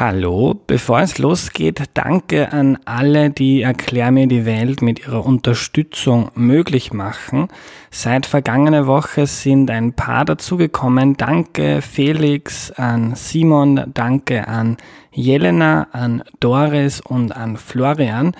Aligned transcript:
Hallo, 0.00 0.54
bevor 0.68 1.00
es 1.00 1.18
losgeht, 1.18 1.82
danke 1.94 2.52
an 2.52 2.78
alle, 2.84 3.30
die 3.30 3.62
Erklär 3.62 4.12
mir 4.12 4.28
die 4.28 4.46
Welt 4.46 4.80
mit 4.80 5.00
ihrer 5.00 5.26
Unterstützung 5.26 6.30
möglich 6.36 6.92
machen. 6.92 7.48
Seit 7.90 8.24
vergangener 8.24 8.86
Woche 8.86 9.26
sind 9.26 9.72
ein 9.72 9.94
paar 9.94 10.24
dazugekommen. 10.24 11.16
Danke 11.16 11.82
Felix, 11.82 12.70
an 12.70 13.16
Simon, 13.16 13.90
danke 13.92 14.46
an 14.46 14.76
Jelena, 15.10 15.88
an 15.90 16.22
Doris 16.38 17.00
und 17.00 17.32
an 17.32 17.56
Florian. 17.56 18.36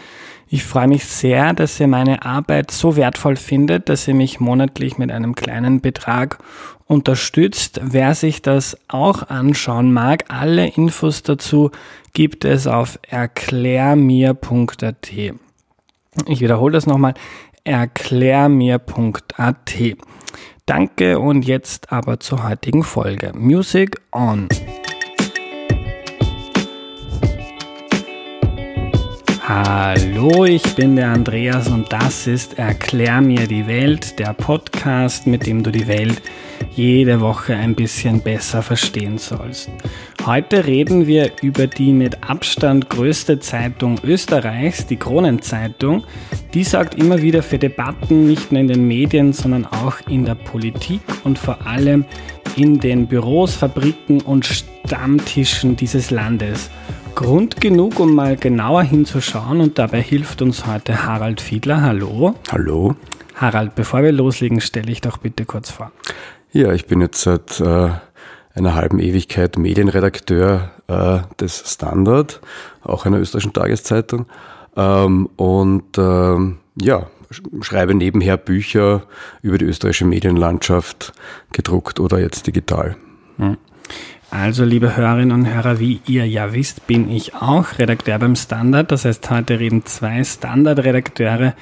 Ich 0.51 0.65
freue 0.65 0.89
mich 0.89 1.05
sehr, 1.05 1.53
dass 1.53 1.79
ihr 1.79 1.89
meine 1.89 2.25
Arbeit 2.25 2.71
so 2.71 2.97
wertvoll 2.97 3.37
findet, 3.37 3.91
dass 3.91 4.09
ihr 4.09 4.15
mich 4.15 4.41
monatlich 4.41 4.97
mit 4.97 5.11
einem 5.11 5.35
kleinen 5.35 5.83
Betrag 5.83 6.39
unterstützt. 6.87 7.81
Wer 7.83 8.15
sich 8.15 8.41
das 8.41 8.79
auch 8.89 9.29
anschauen 9.29 9.93
mag, 9.93 10.25
alle 10.29 10.69
Infos 10.69 11.23
dazu 11.23 11.71
gibt 12.15 12.47
es 12.47 12.67
auf 12.67 12.99
erklärmir.at. 13.09 15.13
Ich 16.27 16.41
wiederhole 16.41 16.73
das 16.73 16.87
nochmal, 16.87 17.13
erklärmir.at. 17.65 19.75
Danke 20.65 21.19
und 21.19 21.47
jetzt 21.47 21.93
aber 21.93 22.21
zur 22.21 22.49
heutigen 22.49 22.83
Folge. 22.83 23.33
Music 23.35 24.01
on. 24.13 24.49
Hallo, 29.49 30.45
ich 30.45 30.75
bin 30.75 30.97
der 30.97 31.09
Andreas 31.09 31.69
und 31.69 31.91
das 31.91 32.27
ist 32.27 32.59
Erklär 32.59 33.23
mir 33.23 33.47
die 33.47 33.67
Welt, 33.67 34.19
der 34.19 34.35
Podcast, 34.35 35.27
mit 35.27 35.47
dem 35.47 35.63
du 35.63 35.73
die 35.73 35.89
Welt 35.89 36.21
jede 36.73 37.23
Woche 37.23 37.57
ein 37.57 37.75
bisschen 37.75 38.21
besser 38.21 38.61
verstehen 38.61 39.17
sollst. 39.17 39.71
Heute 40.27 40.67
reden 40.67 41.07
wir 41.07 41.33
über 41.41 41.67
die 41.67 41.95
mit 41.95 42.29
Abstand 42.29 42.91
größte 42.91 43.41
Zeitung 43.41 43.99
Österreichs, 44.05 44.85
die 44.85 44.97
Kronenzeitung. 44.97 46.05
Die 46.53 46.63
sorgt 46.63 46.97
immer 46.97 47.23
wieder 47.23 47.43
für 47.43 47.59
Debatten, 47.59 48.27
nicht 48.27 48.53
nur 48.53 48.61
in 48.61 48.69
den 48.69 48.87
Medien, 48.87 49.33
sondern 49.33 49.65
auch 49.65 49.95
in 50.11 50.27
der 50.27 50.35
Politik 50.35 51.01
und 51.25 51.39
vor 51.39 51.67
allem 51.67 52.05
in 52.57 52.81
den 52.81 53.07
Büros, 53.07 53.55
Fabriken 53.55 54.21
und 54.21 54.45
Stammtischen 54.45 55.75
dieses 55.75 56.11
Landes. 56.11 56.69
Grund 57.19 57.61
genug, 57.61 57.99
um 57.99 58.15
mal 58.15 58.37
genauer 58.37 58.85
hinzuschauen 58.85 59.61
und 59.61 59.77
dabei 59.77 60.01
hilft 60.01 60.41
uns 60.41 60.69
heute 60.69 61.05
Harald 61.05 61.41
Fiedler. 61.41 61.83
Hallo. 61.83 62.37
Hallo. 62.53 62.95
Harald, 63.35 63.75
bevor 63.75 64.05
wir 64.05 64.13
loslegen, 64.13 64.61
stelle 64.61 64.93
ich 64.93 65.01
doch 65.01 65.17
bitte 65.17 65.45
kurz 65.45 65.69
vor. 65.69 65.91
Ja, 66.53 66.73
ich 66.73 66.87
bin 66.87 67.01
jetzt 67.01 67.23
seit 67.23 67.59
äh, 67.59 67.91
einer 68.55 68.75
halben 68.77 69.01
Ewigkeit 69.01 69.59
Medienredakteur 69.59 70.71
äh, 70.87 71.19
des 71.41 71.65
Standard, 71.67 72.41
auch 72.85 73.05
einer 73.05 73.19
österreichischen 73.19 73.53
Tageszeitung. 73.53 74.27
Ähm, 74.77 75.29
und 75.35 75.99
ähm, 75.99 76.59
ja, 76.81 77.09
schreibe 77.63 77.97
nebenher 77.97 78.37
Bücher 78.37 79.03
über 79.43 79.59
die 79.59 79.65
österreichische 79.65 80.05
Medienlandschaft, 80.05 81.13
gedruckt 81.51 81.99
oder 81.99 82.21
jetzt 82.21 82.47
digital. 82.47 82.97
Hm. 83.39 83.57
Also, 84.31 84.65
liebe 84.65 84.95
Hörerinnen 84.95 85.33
und 85.33 85.53
Hörer, 85.53 85.81
wie 85.81 86.01
ihr 86.07 86.27
ja 86.27 86.53
wisst, 86.53 86.87
bin 86.87 87.11
ich 87.11 87.35
auch 87.35 87.79
Redakteur 87.79 88.19
beim 88.19 88.37
Standard. 88.37 88.93
Das 88.93 89.07
heißt, 89.07 89.31
heute 89.31 89.59
reden 89.59 89.87
zwei 89.87 90.23
Standardredakteure 90.23 91.55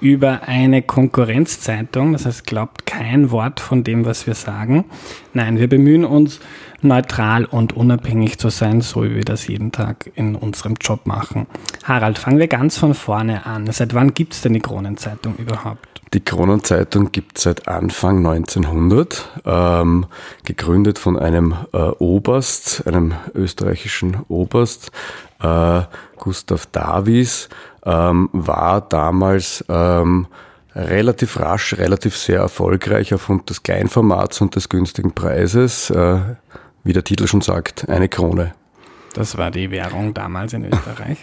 über 0.00 0.42
eine 0.46 0.82
Konkurrenzzeitung. 0.82 2.12
Das 2.12 2.26
heißt, 2.26 2.44
glaubt 2.44 2.86
kein 2.86 3.30
Wort 3.30 3.60
von 3.60 3.84
dem, 3.84 4.04
was 4.04 4.26
wir 4.26 4.34
sagen. 4.34 4.84
Nein, 5.32 5.60
wir 5.60 5.68
bemühen 5.68 6.04
uns, 6.04 6.40
neutral 6.82 7.44
und 7.44 7.74
unabhängig 7.74 8.38
zu 8.38 8.48
sein, 8.48 8.80
so 8.80 9.04
wie 9.04 9.14
wir 9.14 9.24
das 9.24 9.46
jeden 9.46 9.70
Tag 9.70 10.10
in 10.16 10.34
unserem 10.34 10.74
Job 10.80 11.06
machen. 11.06 11.46
Harald, 11.84 12.18
fangen 12.18 12.38
wir 12.38 12.48
ganz 12.48 12.78
von 12.78 12.94
vorne 12.94 13.46
an. 13.46 13.70
Seit 13.70 13.94
wann 13.94 14.14
gibt 14.14 14.34
es 14.34 14.40
denn 14.40 14.54
die 14.54 14.60
Kronenzeitung 14.60 15.36
überhaupt? 15.36 15.97
Die 16.14 16.24
Kronenzeitung 16.24 17.12
gibt 17.12 17.38
seit 17.38 17.68
Anfang 17.68 18.18
1900, 18.26 19.42
ähm, 19.44 20.06
gegründet 20.44 20.98
von 20.98 21.18
einem 21.18 21.54
äh, 21.72 21.76
Oberst, 21.76 22.86
einem 22.86 23.14
österreichischen 23.34 24.16
Oberst, 24.28 24.90
äh, 25.42 25.82
Gustav 26.16 26.66
Davies, 26.66 27.50
ähm, 27.84 28.30
war 28.32 28.80
damals 28.80 29.62
ähm, 29.68 30.28
relativ 30.74 31.40
rasch, 31.40 31.74
relativ 31.76 32.16
sehr 32.16 32.40
erfolgreich 32.40 33.12
aufgrund 33.12 33.50
des 33.50 33.62
Kleinformats 33.62 34.40
und 34.40 34.56
des 34.56 34.70
günstigen 34.70 35.12
Preises. 35.12 35.90
Äh, 35.90 36.20
wie 36.84 36.94
der 36.94 37.04
Titel 37.04 37.26
schon 37.26 37.42
sagt, 37.42 37.88
eine 37.88 38.08
Krone. 38.08 38.54
Das 39.18 39.36
war 39.36 39.50
die 39.50 39.72
Währung 39.72 40.14
damals 40.14 40.52
in 40.52 40.64
Österreich. 40.64 41.18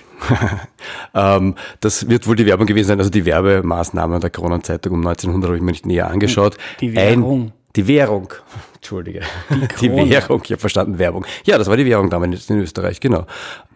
ähm, 1.13 1.56
das 1.79 2.09
wird 2.09 2.28
wohl 2.28 2.35
die 2.35 2.45
Werbung 2.45 2.67
gewesen 2.67 2.89
sein, 2.89 3.00
also 3.00 3.09
die 3.09 3.25
Werbemaßnahmen 3.25 4.19
der 4.19 4.29
Kronenzeitung 4.31 4.95
um 4.95 5.07
1900 5.07 5.47
habe 5.47 5.56
ich 5.56 5.63
mir 5.63 5.72
nicht 5.72 5.85
näher 5.85 6.09
angeschaut. 6.09 6.57
Die 6.81 6.94
Währung. 6.94 7.44
Ein, 7.44 7.53
die 7.78 7.88
Währung. 7.88 8.34
Entschuldige. 8.75 9.22
Die, 9.50 9.88
die 9.88 10.09
Währung, 10.09 10.41
ich 10.44 10.51
habe 10.51 10.59
verstanden, 10.59 11.00
Werbung. 11.00 11.25
Ja, 11.45 11.57
das 11.57 11.69
war 11.69 11.78
die 11.78 11.85
Währung 11.85 12.09
damals 12.09 12.50
in 12.50 12.59
Österreich, 12.59 13.00
genau. 13.00 13.28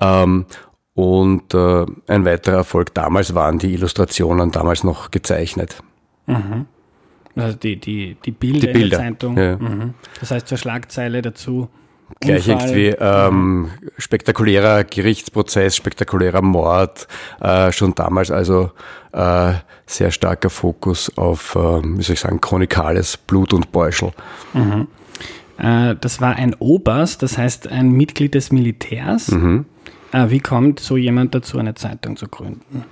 Ähm, 0.01 0.47
und 0.95 1.53
äh, 1.53 1.85
ein 2.07 2.25
weiterer 2.25 2.57
Erfolg 2.57 2.93
damals 2.93 3.33
waren 3.35 3.57
die 3.57 3.73
Illustrationen 3.73 4.51
damals 4.51 4.83
noch 4.83 5.11
gezeichnet. 5.11 5.81
Mhm. 6.27 6.65
Also 7.37 7.55
die, 7.55 7.77
die, 7.77 8.17
die 8.25 8.31
Bilder, 8.31 8.67
die 8.67 8.73
Bilder. 8.73 8.97
der 8.97 9.07
Zeitung. 9.07 9.37
Ja. 9.37 9.55
Mhm. 9.55 9.93
Das 10.19 10.31
heißt 10.31 10.45
zur 10.45 10.57
Schlagzeile 10.57 11.21
dazu 11.21 11.69
Gleich 12.19 12.49
Unfall. 12.49 12.69
irgendwie 12.69 12.97
ähm, 12.99 13.71
spektakulärer 13.97 14.83
Gerichtsprozess, 14.83 15.75
spektakulärer 15.75 16.41
Mord, 16.41 17.07
äh, 17.39 17.71
schon 17.71 17.95
damals 17.95 18.31
also 18.31 18.71
äh, 19.13 19.53
sehr 19.85 20.11
starker 20.11 20.49
Fokus 20.49 21.15
auf, 21.17 21.55
äh, 21.55 21.59
wie 21.59 22.03
soll 22.03 22.13
ich 22.13 22.19
sagen, 22.19 22.41
chronikales 22.41 23.17
Blut 23.17 23.53
und 23.53 23.71
Beuschel. 23.71 24.11
Mhm. 24.53 24.87
Äh, 25.57 25.95
das 25.99 26.21
war 26.21 26.35
ein 26.35 26.55
Oberst, 26.59 27.23
das 27.23 27.37
heißt 27.37 27.67
ein 27.67 27.91
Mitglied 27.91 28.35
des 28.35 28.51
Militärs. 28.51 29.29
Mhm. 29.29 29.65
Äh, 30.11 30.29
wie 30.29 30.39
kommt 30.39 30.79
so 30.79 30.97
jemand 30.97 31.35
dazu, 31.35 31.57
eine 31.57 31.75
Zeitung 31.75 32.17
zu 32.17 32.27
gründen? 32.27 32.85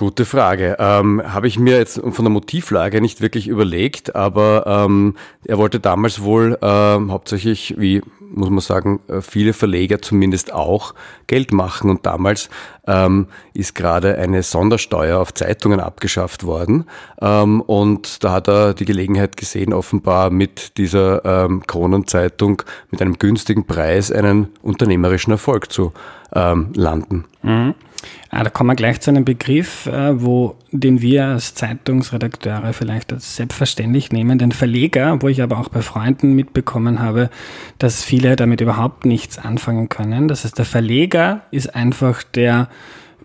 Gute 0.00 0.24
Frage. 0.24 0.76
Ähm, 0.78 1.20
Habe 1.26 1.46
ich 1.46 1.58
mir 1.58 1.76
jetzt 1.76 2.00
von 2.00 2.24
der 2.24 2.30
Motivlage 2.30 3.02
nicht 3.02 3.20
wirklich 3.20 3.48
überlegt, 3.48 4.16
aber 4.16 4.64
ähm, 4.66 5.14
er 5.44 5.58
wollte 5.58 5.78
damals 5.78 6.22
wohl 6.22 6.56
ähm, 6.62 7.12
hauptsächlich, 7.12 7.74
wie 7.76 8.00
muss 8.30 8.48
man 8.48 8.60
sagen, 8.60 9.00
äh, 9.08 9.20
viele 9.20 9.52
Verleger 9.52 10.00
zumindest 10.00 10.54
auch 10.54 10.94
Geld 11.26 11.52
machen. 11.52 11.90
Und 11.90 12.06
damals 12.06 12.48
ähm, 12.86 13.26
ist 13.52 13.74
gerade 13.74 14.16
eine 14.16 14.42
Sondersteuer 14.42 15.18
auf 15.18 15.34
Zeitungen 15.34 15.80
abgeschafft 15.80 16.44
worden. 16.44 16.86
Ähm, 17.20 17.60
und 17.60 18.24
da 18.24 18.32
hat 18.32 18.48
er 18.48 18.72
die 18.72 18.86
Gelegenheit 18.86 19.36
gesehen, 19.36 19.74
offenbar 19.74 20.30
mit 20.30 20.78
dieser 20.78 21.22
ähm, 21.26 21.66
Kronenzeitung 21.66 22.62
mit 22.90 23.02
einem 23.02 23.18
günstigen 23.18 23.66
Preis 23.66 24.10
einen 24.10 24.48
unternehmerischen 24.62 25.32
Erfolg 25.32 25.70
zu 25.70 25.92
ähm, 26.34 26.72
landen. 26.74 27.24
Mhm. 27.42 27.74
Ah, 28.30 28.44
da 28.44 28.50
kommen 28.50 28.70
wir 28.70 28.76
gleich 28.76 29.00
zu 29.00 29.10
einem 29.10 29.24
Begriff, 29.24 29.86
äh, 29.86 30.22
wo, 30.22 30.56
den 30.70 31.02
wir 31.02 31.26
als 31.26 31.54
Zeitungsredakteure 31.54 32.72
vielleicht 32.72 33.12
als 33.12 33.36
selbstverständlich 33.36 34.12
nehmen, 34.12 34.38
den 34.38 34.52
Verleger, 34.52 35.20
wo 35.20 35.28
ich 35.28 35.42
aber 35.42 35.58
auch 35.58 35.68
bei 35.68 35.82
Freunden 35.82 36.34
mitbekommen 36.34 37.00
habe, 37.00 37.28
dass 37.78 38.04
viele 38.04 38.36
damit 38.36 38.60
überhaupt 38.60 39.04
nichts 39.04 39.38
anfangen 39.38 39.88
können. 39.88 40.28
Das 40.28 40.44
heißt, 40.44 40.56
der 40.56 40.64
Verleger 40.64 41.42
ist 41.50 41.74
einfach 41.74 42.22
der 42.22 42.68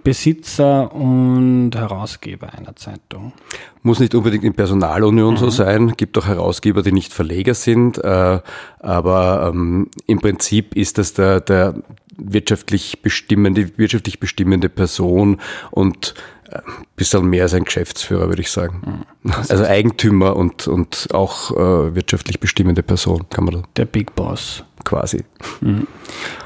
Besitzer 0.05 0.93
und 0.93 1.71
Herausgeber 1.73 2.53
einer 2.53 2.75
Zeitung. 2.75 3.33
Muss 3.81 3.99
nicht 3.99 4.13
unbedingt 4.13 4.43
in 4.43 4.53
Personalunion 4.53 5.33
mhm. 5.33 5.38
so 5.38 5.49
sein, 5.49 5.97
gibt 5.97 6.16
auch 6.17 6.27
Herausgeber, 6.27 6.83
die 6.83 6.91
nicht 6.91 7.11
Verleger 7.11 7.55
sind, 7.55 7.97
äh, 7.97 8.39
aber 8.79 9.51
ähm, 9.51 9.89
im 10.05 10.21
Prinzip 10.21 10.75
ist 10.75 10.99
das 10.99 11.16
der, 11.16 11.41
der 11.41 11.73
wirtschaftlich 12.17 13.02
bestimmende, 13.02 13.78
wirtschaftlich 13.79 14.19
bestimmende 14.19 14.69
Person 14.69 15.41
und 15.72 16.13
ein 16.51 16.59
äh, 16.59 16.61
bisschen 16.96 17.25
mehr 17.25 17.43
als 17.43 17.55
ein 17.55 17.63
Geschäftsführer, 17.63 18.29
würde 18.29 18.43
ich 18.43 18.51
sagen. 18.51 19.05
Mhm. 19.23 19.31
Also 19.49 19.66
Eigentümer 19.66 20.35
und, 20.35 20.67
und 20.67 21.08
auch 21.13 21.49
äh, 21.49 21.96
wirtschaftlich 21.96 22.40
bestimmende 22.40 22.84
Person, 22.84 23.25
kann 23.31 23.46
man 23.46 23.55
da. 23.55 23.63
Der 23.75 23.85
Big 23.85 24.13
Boss. 24.13 24.63
Quasi. 24.84 25.23
Mhm. 25.61 25.87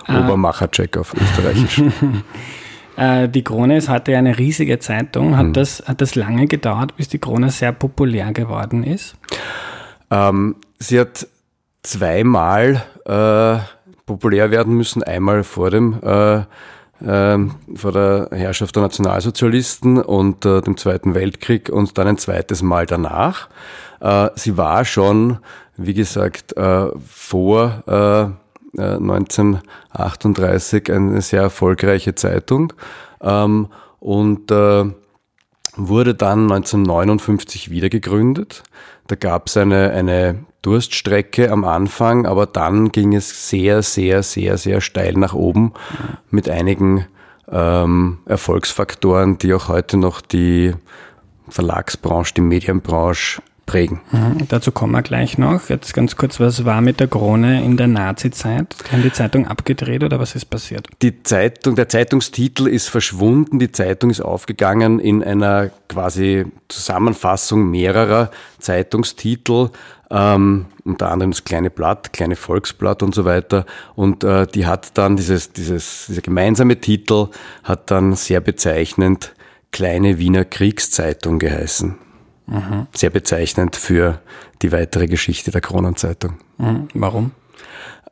Obermacher-Check 0.07 0.95
auf 0.95 1.13
Österreichisch. 1.13 1.83
Äh, 2.99 3.29
die 3.29 3.43
Krone 3.43 3.77
ist 3.77 3.89
heute 3.89 4.17
eine 4.17 4.37
riesige 4.37 4.79
Zeitung. 4.79 5.37
Hat, 5.37 5.47
mhm. 5.47 5.53
das, 5.53 5.83
hat 5.85 6.01
das 6.01 6.15
lange 6.15 6.47
gedauert, 6.47 6.95
bis 6.97 7.07
die 7.07 7.19
Krone 7.19 7.49
sehr 7.49 7.71
populär 7.71 8.33
geworden 8.33 8.83
ist? 8.83 9.15
Ähm, 10.11 10.55
sie 10.79 10.99
hat 10.99 11.27
zweimal 11.81 12.83
äh, 13.05 13.57
populär 14.05 14.51
werden 14.51 14.75
müssen. 14.75 15.01
Einmal 15.01 15.43
vor 15.43 15.71
dem 15.71 15.97
äh, 16.03 16.43
äh, 17.05 17.37
vor 17.75 17.91
der 17.93 18.29
Herrschaft 18.31 18.75
der 18.75 18.83
Nationalsozialisten 18.83 20.01
und 20.01 20.45
äh, 20.45 20.61
dem 20.61 20.75
Zweiten 20.75 21.15
Weltkrieg 21.15 21.69
und 21.69 21.97
dann 21.97 22.07
ein 22.07 22.17
zweites 22.17 22.61
Mal 22.61 22.85
danach. 22.85 23.47
Äh, 24.01 24.29
sie 24.35 24.57
war 24.57 24.83
schon, 24.83 25.37
wie 25.77 25.93
gesagt, 25.93 26.57
äh, 26.57 26.87
vor 27.05 27.83
äh, 27.87 28.48
1938 28.77 30.91
eine 30.91 31.21
sehr 31.21 31.41
erfolgreiche 31.41 32.15
Zeitung 32.15 32.73
ähm, 33.21 33.67
und 33.99 34.51
äh, 34.51 34.85
wurde 35.75 36.15
dann 36.15 36.51
1959 36.51 37.69
wieder 37.69 37.89
gegründet. 37.89 38.63
Da 39.07 39.15
gab 39.15 39.47
es 39.47 39.57
eine, 39.57 39.91
eine 39.91 40.45
Durststrecke 40.61 41.51
am 41.51 41.63
Anfang, 41.63 42.25
aber 42.25 42.45
dann 42.45 42.91
ging 42.91 43.15
es 43.15 43.49
sehr, 43.49 43.81
sehr, 43.81 44.23
sehr, 44.23 44.57
sehr 44.57 44.81
steil 44.81 45.13
nach 45.13 45.33
oben 45.33 45.73
mit 46.29 46.49
einigen 46.49 47.05
ähm, 47.51 48.19
Erfolgsfaktoren, 48.25 49.37
die 49.37 49.53
auch 49.53 49.69
heute 49.69 49.97
noch 49.97 50.21
die 50.21 50.73
Verlagsbranche, 51.47 52.33
die 52.35 52.41
Medienbranche 52.41 53.41
prägen. 53.69 54.01
Mhm, 54.11 54.47
dazu 54.49 54.71
kommen 54.71 54.93
wir 54.93 55.03
gleich 55.03 55.37
noch. 55.37 55.69
Jetzt 55.69 55.93
ganz 55.93 56.15
kurz, 56.15 56.39
was 56.39 56.65
war 56.65 56.81
mit 56.81 56.99
der 56.99 57.07
Krone 57.07 57.63
in 57.63 57.77
der 57.77 57.85
Nazi-Zeit? 57.85 58.75
Haben 58.91 59.03
die 59.03 59.13
Zeitung 59.13 59.45
abgedreht 59.45 60.03
oder 60.03 60.19
was 60.19 60.33
ist 60.33 60.45
passiert? 60.45 60.87
Die 61.03 61.21
Zeitung, 61.21 61.75
der 61.75 61.87
Zeitungstitel 61.87 62.67
ist 62.67 62.89
verschwunden, 62.89 63.59
die 63.59 63.71
Zeitung 63.71 64.09
ist 64.09 64.21
aufgegangen 64.21 64.97
in 64.97 65.23
einer 65.23 65.69
quasi 65.87 66.47
Zusammenfassung 66.67 67.69
mehrerer 67.69 68.31
Zeitungstitel, 68.57 69.69
ähm, 70.09 70.65
unter 70.83 71.11
anderem 71.11 71.29
das 71.29 71.43
kleine 71.43 71.69
Blatt, 71.69 72.11
kleine 72.11 72.35
Volksblatt 72.35 73.03
und 73.03 73.13
so 73.13 73.23
weiter. 73.23 73.67
Und 73.93 74.23
äh, 74.23 74.47
die 74.47 74.65
hat 74.65 74.97
dann 74.97 75.15
dieses, 75.15 75.53
dieses, 75.53 76.07
dieser 76.07 76.21
gemeinsame 76.23 76.81
Titel 76.81 77.27
hat 77.63 77.91
dann 77.91 78.15
sehr 78.15 78.41
bezeichnend 78.41 79.35
kleine 79.71 80.17
Wiener 80.17 80.43
Kriegszeitung 80.45 81.37
geheißen. 81.37 82.08
Mhm. 82.49 82.87
Sehr 82.93 83.09
bezeichnend 83.11 83.75
für 83.75 84.21
die 84.61 84.71
weitere 84.71 85.07
Geschichte 85.07 85.51
der 85.51 85.61
Kronenzeitung. 85.61 86.39
Mhm. 86.57 86.87
Warum? 86.93 87.31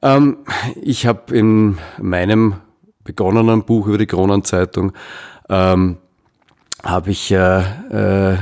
Ähm, 0.02 0.38
ich 0.82 1.08
habe 1.08 1.36
in 1.36 1.78
meinem 2.00 2.56
begonnenen 3.04 3.64
Buch 3.64 3.88
über 3.88 3.98
die 3.98 4.06
Kronenzeitung 4.06 4.94
ähm, 5.50 5.98
habe 6.84 7.10
ich 7.12 7.32
äh, 7.32 7.60
äh, 7.60 8.38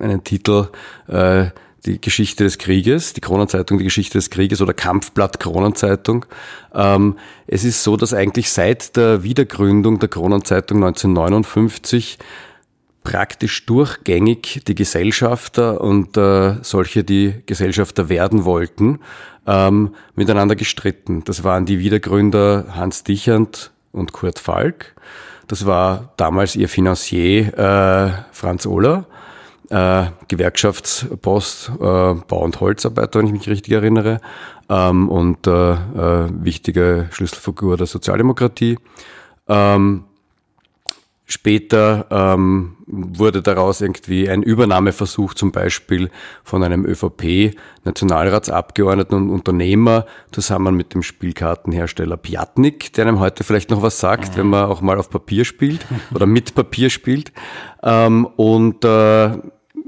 einen 0.00 0.22
Titel 0.22 0.68
äh, 1.08 1.46
die 1.84 2.00
Geschichte 2.00 2.44
des 2.44 2.58
Krieges, 2.58 3.12
die 3.12 3.20
Kronenzeitung, 3.20 3.78
die 3.78 3.84
Geschichte 3.84 4.16
des 4.16 4.30
Krieges 4.30 4.62
oder 4.62 4.72
Kampfblatt 4.72 5.40
Kronenzeitung. 5.40 6.24
Ähm, 6.72 7.16
es 7.46 7.64
ist 7.64 7.82
so, 7.82 7.96
dass 7.96 8.14
eigentlich 8.14 8.50
seit 8.50 8.96
der 8.96 9.22
Wiedergründung 9.22 9.98
der 9.98 10.08
Kronenzeitung 10.08 10.78
1959 10.78 12.18
praktisch 13.04 13.66
durchgängig 13.66 14.62
die 14.66 14.74
Gesellschafter 14.74 15.80
und 15.80 16.16
äh, 16.16 16.56
solche, 16.62 17.04
die 17.04 17.34
Gesellschafter 17.46 18.08
werden 18.08 18.44
wollten, 18.44 18.98
ähm, 19.46 19.94
miteinander 20.16 20.56
gestritten. 20.56 21.22
Das 21.24 21.44
waren 21.44 21.66
die 21.66 21.78
Wiedergründer 21.78 22.64
Hans 22.74 23.04
Dichand 23.04 23.72
und 23.92 24.12
Kurt 24.12 24.38
Falk. 24.38 24.96
Das 25.46 25.66
war 25.66 26.14
damals 26.16 26.56
ihr 26.56 26.68
Financier 26.70 27.56
äh, 27.58 28.10
Franz 28.32 28.66
Ohler, 28.66 29.06
äh, 29.68 30.06
Gewerkschaftspost, 30.28 31.68
äh, 31.68 31.80
Bau- 31.80 32.42
und 32.42 32.58
Holzarbeiter, 32.60 33.18
wenn 33.18 33.26
ich 33.26 33.32
mich 33.32 33.48
richtig 33.48 33.74
erinnere, 33.74 34.20
ähm, 34.70 35.10
und 35.10 35.46
äh, 35.46 35.72
äh, 35.72 36.28
wichtige 36.40 37.08
Schlüsselfigur 37.10 37.76
der 37.76 37.86
Sozialdemokratie. 37.86 38.78
Ähm, 39.46 40.04
Später 41.26 42.06
ähm, 42.10 42.76
wurde 42.86 43.40
daraus 43.40 43.80
irgendwie 43.80 44.28
ein 44.28 44.42
Übernahmeversuch 44.42 45.32
zum 45.32 45.52
Beispiel 45.52 46.10
von 46.42 46.62
einem 46.62 46.84
ÖVP-Nationalratsabgeordneten 46.84 49.16
und 49.16 49.30
Unternehmer 49.30 50.04
zusammen 50.32 50.76
mit 50.76 50.92
dem 50.92 51.02
Spielkartenhersteller 51.02 52.18
Piatnik, 52.18 52.92
der 52.92 53.06
einem 53.06 53.20
heute 53.20 53.42
vielleicht 53.42 53.70
noch 53.70 53.80
was 53.80 54.00
sagt, 54.00 54.36
wenn 54.36 54.48
man 54.48 54.66
auch 54.66 54.82
mal 54.82 54.98
auf 54.98 55.08
Papier 55.08 55.46
spielt 55.46 55.86
oder 56.14 56.26
mit 56.26 56.54
Papier 56.54 56.90
spielt. 56.90 57.32
Ähm, 57.82 58.26
und 58.36 58.84
äh, 58.84 59.38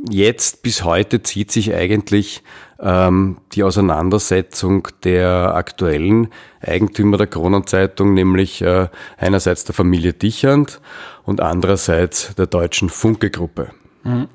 jetzt 0.09 0.63
bis 0.63 0.85
heute 0.85 1.23
zieht 1.23 1.51
sich 1.51 1.75
eigentlich 1.75 2.43
ähm, 2.81 3.39
die 3.53 3.63
Auseinandersetzung 3.63 4.89
der 5.05 5.55
aktuellen 5.55 6.29
Eigentümer 6.61 7.17
der 7.17 7.27
Kronenzeitung, 7.27 8.15
nämlich 8.15 8.63
äh, 8.63 8.89
einerseits 9.17 9.65
der 9.65 9.75
Familie 9.75 10.13
Dichand 10.13 10.81
und 11.25 11.41
andererseits 11.41 12.35
der 12.35 12.47
deutschen 12.47 12.89
Funke-Gruppe. 12.89 13.71
Mhm. 14.05 14.29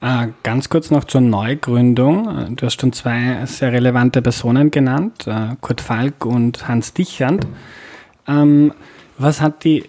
Äh, 0.00 0.28
ganz 0.42 0.68
kurz 0.68 0.90
noch 0.90 1.04
zur 1.04 1.22
Neugründung. 1.22 2.56
Du 2.56 2.66
hast 2.66 2.80
schon 2.80 2.92
zwei 2.92 3.44
sehr 3.46 3.72
relevante 3.72 4.20
Personen 4.20 4.70
genannt, 4.70 5.26
äh, 5.26 5.56
Kurt 5.60 5.80
Falk 5.80 6.26
und 6.26 6.68
Hans 6.68 6.92
Dichand. 6.92 7.46
Ähm, 8.26 8.72
was 9.16 9.40
hat 9.40 9.64
die 9.64 9.84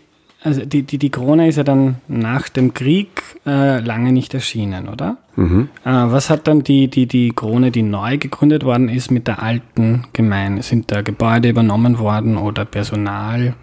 also 0.46 0.64
die, 0.64 0.84
die, 0.84 1.00
die 1.00 1.10
Krone 1.10 1.48
ist 1.48 1.56
ja 1.56 1.64
dann 1.64 1.96
nach 2.08 2.50
dem 2.50 2.76
Krieg 2.76 3.10
äh, 3.48 3.80
lange 3.80 4.12
nicht 4.12 4.34
erschienen, 4.36 4.88
oder? 4.88 5.18
Mhm. 5.36 5.70
Äh, 5.84 5.90
was 5.90 6.30
hat 6.30 6.48
dann 6.48 6.62
die, 6.62 6.88
die, 6.88 7.08
die 7.08 7.32
Krone, 7.32 7.72
die 7.72 7.82
neu 7.82 8.20
gegründet 8.20 8.64
worden 8.64 8.88
ist, 8.88 9.10
mit 9.10 9.28
der 9.28 9.42
alten 9.42 10.06
gemein? 10.14 10.62
Sind 10.62 10.92
da 10.92 11.02
Gebäude 11.02 11.50
übernommen 11.50 11.98
worden 11.98 12.38
oder 12.38 12.64
Personal? 12.64 13.56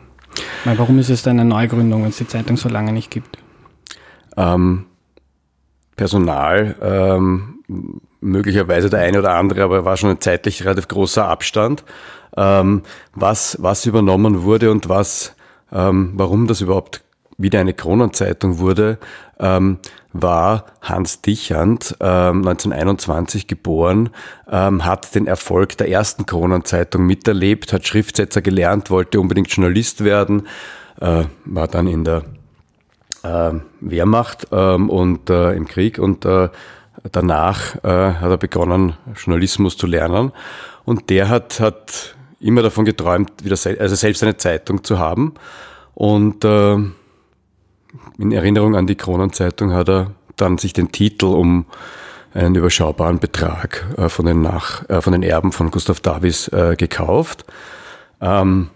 Weil 0.65 0.79
warum 0.79 0.99
ist 0.99 1.09
es 1.09 1.23
dann 1.23 1.39
eine 1.39 1.49
Neugründung, 1.49 2.03
wenn 2.03 2.11
es 2.11 2.19
die 2.19 2.27
Zeitung 2.27 2.57
so 2.57 2.69
lange 2.69 2.93
nicht 2.93 3.13
gibt? 3.13 3.39
Ähm, 4.37 4.87
Personal, 5.95 6.75
ähm, 6.83 7.61
möglicherweise 8.21 8.91
der 8.91 9.01
eine 9.01 9.21
oder 9.21 9.35
andere, 9.35 9.63
aber 9.63 9.85
war 9.85 9.97
schon 9.97 10.11
ein 10.11 10.21
zeitlich 10.21 10.65
relativ 10.65 10.89
großer 10.89 11.29
Abstand. 11.29 11.85
Ähm, 12.37 12.83
was, 13.15 13.57
was 13.61 13.87
übernommen 13.87 14.43
wurde 14.43 14.73
und 14.73 14.89
was 14.89 15.37
ähm, 15.73 16.13
warum 16.15 16.47
das 16.47 16.61
überhaupt 16.61 17.03
wieder 17.39 17.61
eine 17.61 17.75
Kronenzeitung 17.75 18.59
wurde, 18.59 18.99
ähm, 19.41 19.79
war 20.13 20.67
Hans 20.83 21.23
Dichand, 21.23 21.97
ähm, 22.01 22.43
1921 22.47 23.47
geboren, 23.47 24.11
ähm, 24.51 24.85
hat 24.85 25.15
den 25.15 25.27
Erfolg 25.27 25.77
der 25.79 25.89
ersten 25.89 26.27
Kronenzeitung 26.27 27.07
miterlebt, 27.07 27.73
hat 27.73 27.87
Schriftsetzer 27.87 28.43
gelernt, 28.43 28.91
wollte 28.91 29.21
unbedingt 29.21 29.51
Journalist 29.51 30.05
werden, 30.05 30.47
äh, 31.01 31.25
war 31.45 31.69
dann 31.69 31.87
in 31.87 32.05
der 32.05 32.25
äh, 33.23 33.53
Wehrmacht 33.81 34.49
ähm, 34.53 34.91
und 34.91 35.31
äh, 35.31 35.53
im 35.53 35.67
Krieg 35.67 35.99
und 35.99 36.25
äh, 36.25 36.49
danach 37.11 37.77
äh, 37.77 37.89
hat 38.15 38.31
er 38.31 38.39
begonnen, 38.39 38.95
Journalismus 39.17 39.77
zu 39.77 39.87
lernen. 39.87 40.33
Und 40.85 41.11
der 41.11 41.29
hat, 41.29 41.61
hat 41.61 42.17
immer 42.43 42.63
davon 42.63 42.85
geträumt, 42.85 43.31
wieder 43.43 43.57
se 43.57 43.77
also 43.79 43.95
selbst 43.95 44.23
eine 44.23 44.37
Zeitung 44.37 44.85
zu 44.85 44.99
haben. 44.99 45.35
Und 45.95 46.45
äh, 46.45 46.75
in 48.19 48.33
Erinnerung 48.33 48.77
an 48.77 48.87
die 48.87 48.97
Kronenzeitung 48.97 49.73
hat 49.73 49.89
er 49.89 50.13
dann 50.37 50.59
sich 50.59 50.73
den 50.73 50.93
Titel 50.93 51.27
um 51.27 51.67
einen 52.35 52.55
überschaubaren 52.55 53.19
Betrag 53.19 53.87
äh, 53.97 54.09
von, 54.09 54.27
den 54.27 54.41
Nach, 54.41 54.89
äh, 54.89 55.01
von 55.01 55.13
den 55.13 55.23
Erben 55.23 55.53
von 55.53 55.71
Gustav 55.71 56.01
Davis 56.01 56.49
äh, 56.49 56.77
gekauft. 56.77 57.45
Ähm, 58.21 58.71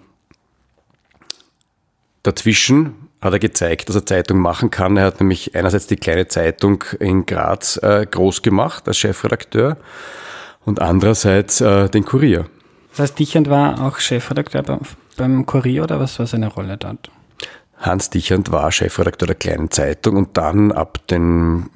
dazwischen 2.23 3.09
hat 3.21 3.33
er 3.33 3.39
gezeigt, 3.39 3.89
dass 3.89 3.97
er 3.97 4.07
Zeitung 4.07 4.39
machen 4.39 4.71
kann. 4.71 4.97
Er 4.97 5.07
hat 5.07 5.21
nämlich 5.21 5.55
einerseits 5.55 5.87
die 5.87 5.97
kleine 5.97 6.29
Zeitung 6.29 6.85
in 7.01 7.25
Graz 7.25 7.79
äh, 7.83 8.07
groß 8.09 8.43
gemacht 8.43 8.87
als 8.87 8.99
Chefredakteur 8.99 9.79
und 10.65 10.83
andererseits 10.83 11.61
äh, 11.61 11.89
den 11.89 12.05
Kurier. 12.05 12.47
Das 12.97 13.11
heißt, 13.11 13.19
Dichand 13.19 13.51
war 13.51 13.83
auch 13.83 13.99
Chefredakteur 13.99 14.63
beim, 14.63 14.81
beim 15.19 15.45
Kurier 15.45 15.83
oder 15.83 16.01
was 16.01 16.19
war 16.19 16.27
seine 16.27 16.49
Rolle 16.49 16.79
dort? 16.79 17.11
Hans 17.79 18.09
Dichand 18.09 18.51
war 18.51 18.73
Chefredakteur 18.73 19.27
der 19.27 19.37
kleinen 19.37 19.71
Zeitung 19.71 20.17
und 20.17 20.39
dann 20.39 20.73
ab 20.73 21.07
den, 21.09 21.69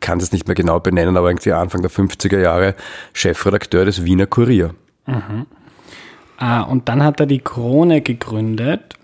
kann 0.00 0.18
es 0.18 0.30
nicht 0.30 0.46
mehr 0.46 0.54
genau 0.54 0.78
benennen, 0.78 1.16
aber 1.16 1.30
irgendwie 1.30 1.52
Anfang 1.52 1.80
der 1.80 1.90
50er 1.90 2.38
Jahre 2.38 2.74
Chefredakteur 3.14 3.86
des 3.86 4.04
Wiener 4.04 4.26
Kurier. 4.26 4.74
Mhm. 5.06 5.46
Ah, 6.36 6.62
und 6.62 6.90
dann 6.90 7.02
hat 7.02 7.18
er 7.20 7.26
die 7.26 7.38
Krone 7.38 8.02
gegründet. 8.02 8.98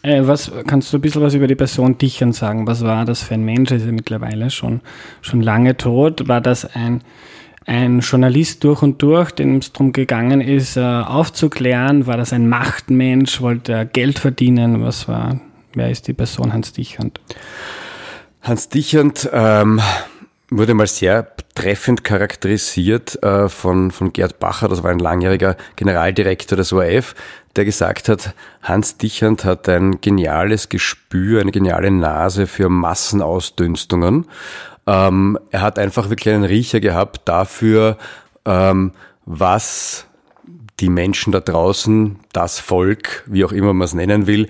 Äh, 0.00 0.26
was 0.26 0.50
kannst 0.66 0.90
du 0.92 0.96
ein 0.96 1.02
bisschen 1.02 1.20
was 1.20 1.34
über 1.34 1.46
die 1.46 1.56
Person 1.56 1.98
Dichand 1.98 2.34
sagen? 2.34 2.66
Was 2.66 2.82
war 2.82 3.04
das 3.04 3.22
für 3.22 3.34
ein 3.34 3.44
Mensch? 3.44 3.70
Er 3.70 3.76
ist 3.76 3.86
ja 3.86 3.92
mittlerweile 3.92 4.48
schon, 4.48 4.80
schon 5.20 5.42
lange 5.42 5.76
tot. 5.76 6.26
War 6.26 6.40
das 6.40 6.64
ein 6.74 7.02
ein 7.66 8.00
Journalist 8.00 8.62
durch 8.64 8.82
und 8.82 9.00
durch, 9.02 9.30
dem 9.30 9.56
es 9.56 9.72
darum 9.72 9.92
gegangen 9.92 10.40
ist, 10.40 10.76
äh, 10.76 10.80
aufzuklären, 10.80 12.06
war 12.06 12.16
das 12.16 12.32
ein 12.32 12.48
Machtmensch, 12.48 13.40
wollte 13.40 13.72
er 13.72 13.84
Geld 13.86 14.18
verdienen, 14.18 14.82
was 14.82 15.08
war, 15.08 15.40
wer 15.74 15.90
ist 15.90 16.06
die 16.06 16.12
Person 16.12 16.52
Hans 16.52 16.72
Dichand? 16.72 17.20
Hans 18.42 18.68
Dichand 18.68 19.28
ähm, 19.32 19.80
wurde 20.50 20.74
mal 20.74 20.86
sehr 20.86 21.26
treffend 21.54 22.04
charakterisiert 22.04 23.22
äh, 23.22 23.48
von, 23.48 23.90
von 23.90 24.12
Gerd 24.12 24.38
Bacher, 24.38 24.68
das 24.68 24.82
war 24.82 24.90
ein 24.90 24.98
langjähriger 24.98 25.56
Generaldirektor 25.76 26.56
des 26.56 26.72
ORF, 26.72 27.14
der 27.56 27.64
gesagt 27.64 28.08
hat, 28.08 28.34
Hans 28.62 28.98
Dichand 28.98 29.44
hat 29.44 29.68
ein 29.68 30.00
geniales 30.00 30.68
Gespür, 30.68 31.40
eine 31.40 31.52
geniale 31.52 31.90
Nase 31.90 32.46
für 32.46 32.68
Massenausdünstungen 32.68 34.26
ähm, 34.86 35.38
er 35.50 35.60
hat 35.60 35.78
einfach 35.78 36.10
wirklich 36.10 36.34
einen 36.34 36.44
Riecher 36.44 36.80
gehabt 36.80 37.22
dafür, 37.24 37.98
ähm, 38.44 38.92
was 39.24 40.06
die 40.80 40.88
Menschen 40.88 41.32
da 41.32 41.40
draußen, 41.40 42.18
das 42.32 42.58
Volk, 42.58 43.24
wie 43.26 43.44
auch 43.44 43.52
immer 43.52 43.72
man 43.72 43.84
es 43.84 43.94
nennen 43.94 44.26
will, 44.26 44.48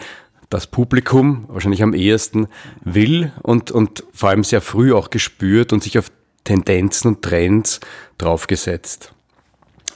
das 0.50 0.66
Publikum 0.66 1.44
wahrscheinlich 1.48 1.82
am 1.82 1.94
ehesten 1.94 2.48
will 2.82 3.32
und, 3.42 3.70
und 3.70 4.04
vor 4.12 4.30
allem 4.30 4.44
sehr 4.44 4.60
früh 4.60 4.92
auch 4.94 5.10
gespürt 5.10 5.72
und 5.72 5.82
sich 5.82 5.98
auf 5.98 6.10
Tendenzen 6.44 7.08
und 7.08 7.22
Trends 7.22 7.80
draufgesetzt. 8.18 9.12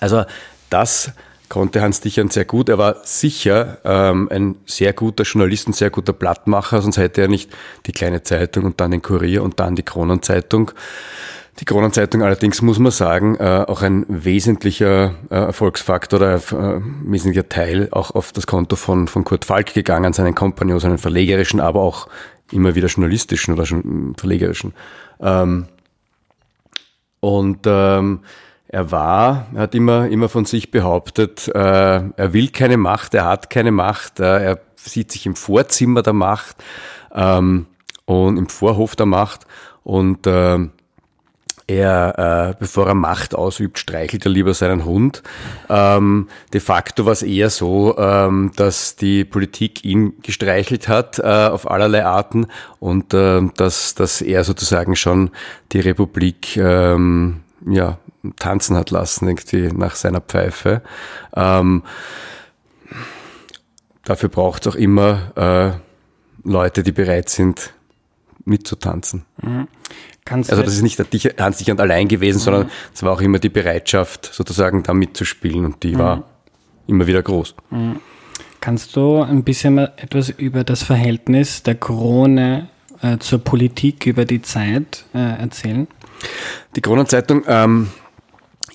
Also 0.00 0.25
das 0.71 1.12
konnte 1.49 1.83
Hans 1.83 2.00
Dichern 2.00 2.31
sehr 2.31 2.45
gut. 2.45 2.69
Er 2.69 2.78
war 2.78 2.97
sicher 3.05 3.78
ähm, 3.85 4.28
ein 4.31 4.57
sehr 4.67 4.93
guter 4.93 5.25
Journalist, 5.25 5.69
ein 5.69 5.73
sehr 5.73 5.90
guter 5.90 6.12
Blattmacher, 6.12 6.83
sonst 6.83 6.99
hätte 6.99 7.23
er 7.23 7.28
nicht 7.28 7.50
die 7.87 7.93
kleine 7.93 8.23
Zeitung 8.23 8.64
und 8.64 8.81
dann 8.81 8.90
den 8.90 9.02
Kurier 9.02 9.43
und 9.43 9.61
dann 9.61 9.76
die 9.76 9.83
Kronenzeitung. 9.83 10.73
Die 11.61 11.64
Kronenzeitung 11.64 12.23
allerdings, 12.23 12.62
muss 12.62 12.78
man 12.78 12.93
sagen, 12.93 13.37
äh, 13.37 13.64
auch 13.67 13.83
ein 13.83 14.07
wesentlicher 14.09 15.14
äh, 15.28 15.35
Erfolgsfaktor 15.35 16.21
oder 16.21 16.37
äh, 16.37 16.81
wesentlicher 17.05 17.49
Teil 17.49 17.88
auch 17.90 18.12
auf 18.12 18.33
das 18.33 18.47
Konto 18.47 18.76
von, 18.76 19.09
von 19.09 19.25
Kurt 19.25 19.45
Falk 19.45 19.75
gegangen, 19.75 20.12
seinen 20.12 20.37
Kompagnon, 20.37 20.78
seinen 20.78 20.99
verlegerischen, 20.99 21.59
aber 21.59 21.81
auch 21.81 22.09
immer 22.52 22.76
wieder 22.76 22.87
journalistischen 22.87 23.55
oder 23.55 23.67
schon 23.67 24.14
verlegerischen. 24.17 24.73
Ähm, 25.21 25.67
und 27.21 27.61
ähm, 27.67 28.21
er 28.69 28.91
war, 28.91 29.47
er 29.55 29.63
hat 29.63 29.75
immer, 29.75 30.09
immer 30.09 30.29
von 30.29 30.45
sich 30.45 30.71
behauptet, 30.71 31.49
äh, 31.49 31.59
er 31.59 32.33
will 32.33 32.49
keine 32.51 32.77
Macht, 32.77 33.15
er 33.15 33.25
hat 33.25 33.51
keine 33.51 33.73
Macht, 33.73 34.21
äh, 34.21 34.45
er 34.45 34.61
sieht 34.77 35.11
sich 35.11 35.27
im 35.27 35.37
Vorzimmer 35.37 36.03
der 36.03 36.13
Macht 36.13 36.57
ähm, 37.15 37.67
und 38.05 38.37
im 38.37 38.49
Vorhof 38.49 38.95
der 38.95 39.07
Macht 39.07 39.47
und 39.85 40.27
äh, 40.27 40.59
er, 41.67 42.51
äh, 42.51 42.55
bevor 42.59 42.87
er 42.89 42.95
Macht 42.95 43.35
ausübt, 43.35 43.79
streichelt 43.79 44.25
er 44.25 44.31
lieber 44.33 44.55
seinen 44.55 44.87
Hund. 44.87 45.23
Ähm, 45.69 46.29
de 46.53 46.61
facto 46.61 47.05
war 47.05 47.13
es 47.13 47.23
eher 47.23 47.51
so, 47.51 47.97
ähm, 47.99 48.53
dass 48.57 48.97
die 48.97 49.25
Politik 49.25 49.85
ihn 49.85 50.15
gestreichelt 50.23 50.89
hat 50.89 51.19
äh, 51.19 51.23
auf 51.23 51.71
allerlei 51.71 52.07
Arten 52.07 52.47
und 52.81 53.13
äh, 53.13 53.43
dass, 53.57 53.95
dass 53.95 54.23
er 54.23 54.45
sozusagen 54.45 54.97
schon 54.97 55.31
die 55.73 55.81
Republik 55.81 56.57
ähm, 56.57 57.43
ja, 57.69 57.99
tanzen 58.39 58.77
hat 58.77 58.91
lassen, 58.91 59.29
irgendwie 59.29 59.73
nach 59.73 59.95
seiner 59.95 60.21
Pfeife. 60.21 60.83
Ähm, 61.35 61.83
dafür 64.05 64.29
braucht 64.29 64.67
es 64.67 64.73
auch 64.73 64.77
immer 64.77 65.33
äh, 65.37 66.49
Leute, 66.49 66.83
die 66.83 66.93
bereit 66.93 67.29
sind, 67.29 67.73
mitzutanzen. 68.45 69.25
Mhm. 69.43 69.69
Also 70.31 70.63
das 70.63 70.75
ist 70.75 70.83
nicht 70.83 70.99
der 70.99 71.07
Hans 71.39 71.57
Dichand 71.57 71.81
allein 71.81 72.07
gewesen, 72.07 72.39
mhm. 72.39 72.43
sondern 72.43 72.71
es 72.95 73.03
war 73.03 73.13
auch 73.13 73.21
immer 73.21 73.39
die 73.39 73.49
Bereitschaft, 73.49 74.31
sozusagen 74.33 74.83
da 74.83 74.93
mitzuspielen 74.93 75.65
und 75.65 75.83
die 75.83 75.95
mhm. 75.95 75.99
war 75.99 76.25
immer 76.87 77.07
wieder 77.07 77.23
groß. 77.23 77.55
Mhm. 77.71 78.01
Kannst 78.61 78.97
du 78.97 79.23
ein 79.23 79.45
bisschen 79.45 79.77
mal 79.77 79.93
etwas 79.97 80.31
über 80.31 80.65
das 80.65 80.83
Verhältnis 80.83 81.63
der 81.63 81.77
Krone 81.77 82.69
äh, 83.01 83.19
zur 83.19 83.39
Politik 83.39 84.07
über 84.07 84.25
die 84.25 84.43
Zeit 84.43 85.05
äh, 85.15 85.41
erzählen? 85.41 85.87
Die 86.77 86.81
Kronenzeitung 86.81 87.43
ähm, 87.47 87.91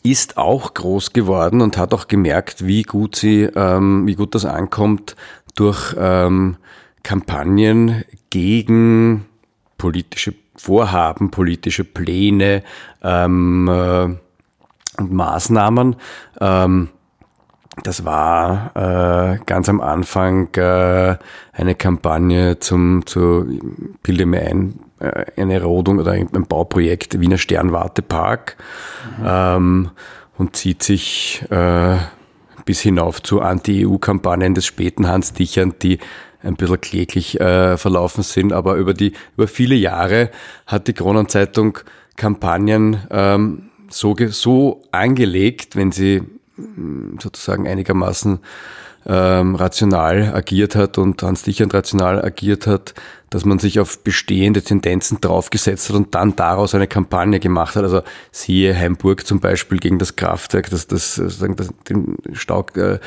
ist 0.04 0.38
auch 0.38 0.74
groß 0.74 1.14
geworden 1.14 1.62
und 1.62 1.78
hat 1.78 1.94
auch 1.94 2.08
gemerkt, 2.08 2.66
wie 2.66 2.84
gut 2.84 3.16
sie, 3.16 3.44
ähm, 3.44 4.06
wie 4.06 4.16
gut 4.16 4.36
das 4.36 4.46
ankommt 4.46 5.16
durch 5.56 5.96
ähm, 5.98 6.58
Kampagnen 7.04 8.04
gegen 8.30 9.26
politische 9.78 10.34
Vorhaben, 10.56 11.32
politische 11.32 11.84
Pläne 11.84 12.64
ähm, 13.02 13.68
äh, 13.68 14.04
und 15.02 15.12
Maßnahmen. 15.12 15.96
Ähm, 16.40 16.90
das 17.82 18.06
war 18.06 18.72
äh, 18.76 19.40
ganz 19.46 19.68
am 19.68 19.82
Anfang 19.82 20.54
äh, 20.56 21.18
eine 21.54 21.76
Kampagne 21.76 22.60
zum, 22.60 23.06
zu, 23.06 23.48
bilde 24.04 24.26
mir 24.26 24.42
ein, 24.42 24.80
eine 25.38 25.64
Rodung 25.64 26.00
oder 26.00 26.12
ein, 26.12 26.30
Bauprojekt 26.48 27.20
Wiener 27.20 27.38
Sternwartepark 27.38 28.58
mhm. 29.18 29.26
ähm, 29.26 29.92
und 30.38 30.56
zieht 30.56 30.84
sich 30.84 31.44
äh, 31.50 31.98
bis 32.66 32.82
hinauf 32.82 33.22
zu 33.22 33.42
Anti-EU-Kampagnen 33.42 34.56
des 34.56 34.66
späten 34.66 35.08
Hans 35.08 35.34
Dichern, 35.34 35.74
die 35.82 36.00
ein 36.42 36.56
bisschen 36.56 36.82
kläglich 36.82 37.40
äh, 37.40 37.78
verlaufen 37.78 38.24
sind, 38.24 38.54
aber 38.54 38.76
über 38.76 38.94
die 38.94 39.14
über 39.38 39.48
viele 39.48 39.76
Jahre 39.76 40.30
hat 40.68 40.88
die 40.88 40.94
Kronenzeitung 40.94 41.80
Kampagnen 42.16 42.98
ähm, 43.10 43.70
so 43.90 44.16
so 44.28 44.82
angelegt, 44.92 45.76
wenn 45.76 45.92
sie 45.92 46.22
mm, 46.58 47.20
sozusagen 47.22 47.68
einigermaßen 47.68 48.40
ähm, 49.06 49.56
rational 49.56 50.34
agiert 50.34 50.76
hat 50.76 50.98
und 50.98 51.22
Hans 51.24 51.44
Dichand 51.44 51.74
rational 51.74 52.24
agiert 52.24 52.68
hat, 52.68 52.94
dass 53.30 53.46
man 53.46 53.58
sich 53.58 53.80
auf 53.80 54.04
bestehende 54.04 54.62
Tendenzen 54.62 55.20
draufgesetzt 55.20 55.90
hat 55.90 55.96
und 55.96 56.14
dann 56.14 56.36
daraus 56.36 56.76
eine 56.76 56.88
Kampagne 56.88 57.40
gemacht 57.40 57.76
hat. 57.76 57.84
Also 57.84 58.04
siehe 58.32 58.76
Heimburg 58.76 59.26
zum 59.26 59.40
Beispiel 59.40 59.80
gegen 59.80 59.98
das 59.98 60.16
Kraftwerk, 60.16 60.70
das, 60.70 60.88
das, 60.88 61.16
sozusagen 61.16 61.56
das, 61.56 61.70
den 61.90 62.16
Stau, 62.34 62.66
äh, 62.76 63.00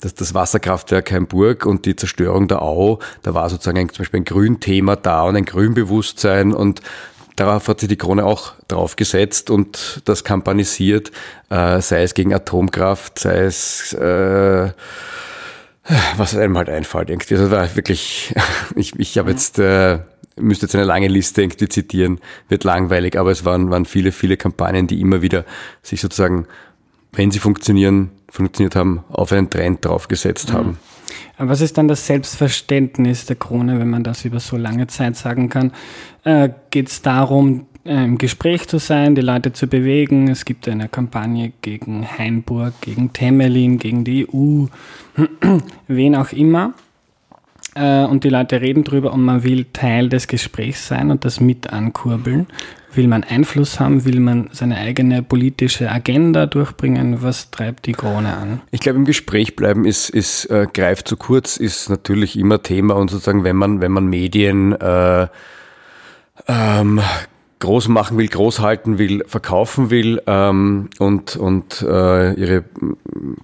das, 0.00 0.14
das 0.14 0.34
Wasserkraftwerk 0.34 1.12
Heimburg 1.12 1.66
und 1.66 1.84
die 1.84 1.96
Zerstörung 1.96 2.48
der 2.48 2.62
Au. 2.62 2.98
Da 3.22 3.34
war 3.34 3.50
sozusagen 3.50 3.78
ein, 3.78 3.88
zum 3.90 3.98
Beispiel 3.98 4.20
ein 4.20 4.24
Grünthema 4.24 4.96
da 4.96 5.22
und 5.22 5.36
ein 5.36 5.44
Grünbewusstsein 5.44 6.54
und 6.54 6.80
Darauf 7.36 7.66
hat 7.66 7.80
sich 7.80 7.88
die 7.88 7.96
Krone 7.96 8.24
auch 8.24 8.52
draufgesetzt 8.68 9.50
und 9.50 10.02
das 10.04 10.22
kampanisiert, 10.22 11.10
äh, 11.50 11.80
sei 11.80 12.04
es 12.04 12.14
gegen 12.14 12.32
Atomkraft, 12.32 13.18
sei 13.18 13.40
es 13.40 13.92
äh, 13.92 14.70
was 16.16 16.36
einem 16.36 16.56
halt 16.56 16.68
einfällt 16.68 17.10
irgendwie. 17.10 17.34
Das 17.34 17.50
war 17.50 17.76
wirklich, 17.76 18.34
ich, 18.76 18.98
ich 18.98 19.18
habe 19.18 19.30
jetzt, 19.30 19.58
äh, 19.58 19.98
müsste 20.36 20.66
jetzt 20.66 20.74
eine 20.74 20.84
lange 20.84 21.08
Liste 21.08 21.42
irgendwie 21.42 21.68
zitieren, 21.68 22.20
wird 22.48 22.64
langweilig, 22.64 23.18
aber 23.18 23.30
es 23.30 23.44
waren, 23.44 23.70
waren 23.70 23.84
viele, 23.84 24.12
viele 24.12 24.36
Kampagnen, 24.36 24.86
die 24.86 25.00
immer 25.00 25.22
wieder 25.22 25.44
sich 25.82 26.00
sozusagen, 26.00 26.46
wenn 27.12 27.30
sie 27.30 27.38
funktionieren, 27.38 28.10
funktioniert 28.28 28.74
haben, 28.76 29.04
auf 29.10 29.32
einen 29.32 29.50
Trend 29.50 29.84
draufgesetzt 29.84 30.50
mhm. 30.50 30.54
haben. 30.54 30.78
Was 31.38 31.60
ist 31.60 31.78
dann 31.78 31.88
das 31.88 32.06
Selbstverständnis 32.06 33.26
der 33.26 33.36
Krone, 33.36 33.78
wenn 33.78 33.90
man 33.90 34.04
das 34.04 34.24
über 34.24 34.40
so 34.40 34.56
lange 34.56 34.86
Zeit 34.86 35.16
sagen 35.16 35.48
kann? 35.48 35.72
Äh, 36.24 36.50
Geht 36.70 36.88
es 36.88 37.02
darum, 37.02 37.66
im 37.84 38.18
Gespräch 38.18 38.66
zu 38.66 38.78
sein, 38.78 39.14
die 39.14 39.20
Leute 39.20 39.52
zu 39.52 39.66
bewegen. 39.66 40.28
Es 40.28 40.44
gibt 40.44 40.66
eine 40.68 40.88
Kampagne 40.88 41.52
gegen 41.60 42.06
Hainburg, 42.06 42.74
gegen 42.80 43.12
Temelin, 43.12 43.78
gegen 43.78 44.04
die 44.04 44.26
EU, 44.32 44.66
wen 45.88 46.16
auch 46.16 46.32
immer. 46.32 46.72
Äh, 47.74 48.04
und 48.04 48.24
die 48.24 48.30
Leute 48.30 48.60
reden 48.60 48.84
drüber 48.84 49.12
und 49.12 49.22
man 49.22 49.42
will 49.42 49.66
Teil 49.72 50.08
des 50.08 50.28
Gesprächs 50.28 50.88
sein 50.88 51.10
und 51.10 51.24
das 51.24 51.40
mit 51.40 51.72
ankurbeln. 51.72 52.46
Will 52.94 53.08
man 53.08 53.24
Einfluss 53.24 53.80
haben? 53.80 54.04
Will 54.04 54.20
man 54.20 54.48
seine 54.52 54.76
eigene 54.76 55.22
politische 55.22 55.90
Agenda 55.90 56.46
durchbringen? 56.46 57.22
Was 57.22 57.50
treibt 57.50 57.86
die 57.86 57.92
Krone 57.92 58.36
an? 58.36 58.60
Ich 58.70 58.80
glaube, 58.80 58.98
im 58.98 59.04
Gespräch 59.04 59.56
bleiben 59.56 59.84
ist, 59.84 60.10
ist 60.10 60.46
äh, 60.46 60.68
greift 60.72 61.08
zu 61.08 61.16
kurz, 61.16 61.56
ist 61.56 61.90
natürlich 61.90 62.38
immer 62.38 62.62
Thema 62.62 62.94
und 62.94 63.10
sozusagen, 63.10 63.42
wenn 63.42 63.56
man, 63.56 63.80
wenn 63.80 63.90
man 63.90 64.06
Medien 64.06 64.72
äh, 64.72 65.26
ähm, 66.46 67.00
groß 67.60 67.88
machen 67.88 68.18
will, 68.18 68.28
groß 68.28 68.60
halten 68.60 68.98
will, 68.98 69.24
verkaufen 69.26 69.90
will 69.90 70.20
ähm, 70.26 70.90
und, 70.98 71.36
und 71.36 71.82
äh, 71.82 72.34
ihre 72.34 72.64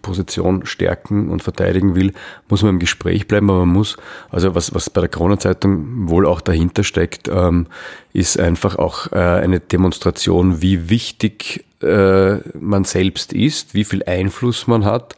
Position 0.02 0.66
stärken 0.66 1.30
und 1.30 1.42
verteidigen 1.42 1.94
will, 1.94 2.12
muss 2.48 2.62
man 2.62 2.74
im 2.74 2.78
Gespräch 2.78 3.28
bleiben, 3.28 3.48
aber 3.50 3.60
man 3.60 3.74
muss, 3.74 3.96
also 4.30 4.54
was, 4.54 4.74
was 4.74 4.90
bei 4.90 5.00
der 5.00 5.08
Corona-Zeitung 5.08 6.08
wohl 6.08 6.26
auch 6.26 6.40
dahinter 6.40 6.84
steckt, 6.84 7.28
ähm, 7.28 7.66
ist 8.12 8.38
einfach 8.38 8.76
auch 8.76 9.12
äh, 9.12 9.16
eine 9.16 9.60
Demonstration, 9.60 10.60
wie 10.60 10.90
wichtig 10.90 11.64
äh, 11.82 12.36
man 12.58 12.84
selbst 12.84 13.32
ist, 13.32 13.74
wie 13.74 13.84
viel 13.84 14.02
Einfluss 14.04 14.66
man 14.66 14.84
hat 14.84 15.16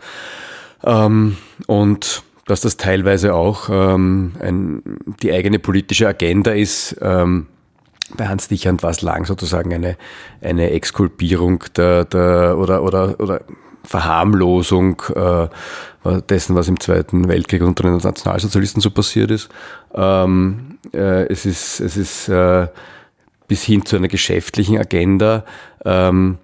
ähm, 0.84 1.37
und 1.66 2.22
dass 2.46 2.61
das 2.61 2.76
teilweise 2.76 3.34
auch 3.34 3.68
ähm, 3.70 4.32
ein, 4.40 4.82
die 5.22 5.32
eigene 5.32 5.58
politische 5.58 6.08
Agenda 6.08 6.52
ist, 6.52 6.96
ähm, 7.00 7.46
bei 8.16 8.28
Hans 8.28 8.49
Dichand 8.49 8.83
war 8.83 8.90
es 8.90 9.02
lang 9.02 9.25
sozusagen 9.25 9.73
eine, 9.73 9.97
eine 10.40 10.71
Exkulpierung 10.71 11.64
der, 11.76 12.04
der, 12.04 12.59
oder, 12.59 12.83
oder, 12.83 13.21
oder 13.21 13.40
Verharmlosung 13.85 15.02
äh, 15.14 15.49
dessen, 16.28 16.54
was 16.54 16.69
im 16.69 16.78
Zweiten 16.81 17.28
Weltkrieg 17.28 17.62
unter 17.62 17.85
den 17.85 17.97
Nationalsozialisten 17.97 18.81
so 18.81 18.90
passiert 18.90 19.31
ist. 19.31 19.49
Ähm, 19.95 20.78
äh, 20.92 21.26
es 21.26 21.47
ist, 21.47 21.81
es 21.81 21.97
ist 21.97 22.28
äh, 22.28 22.69
bis 23.49 23.62
hin 23.64 23.85
zu 23.85 23.97
einer 23.97 24.09
geschäftlichen 24.09 24.78
Agenda. 24.78 25.45
Ähm, 25.85 26.38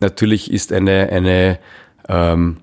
natürlich 0.00 0.50
ist 0.52 0.72
eine, 0.72 1.08
eine 1.10 1.58
ähm, 2.08 2.58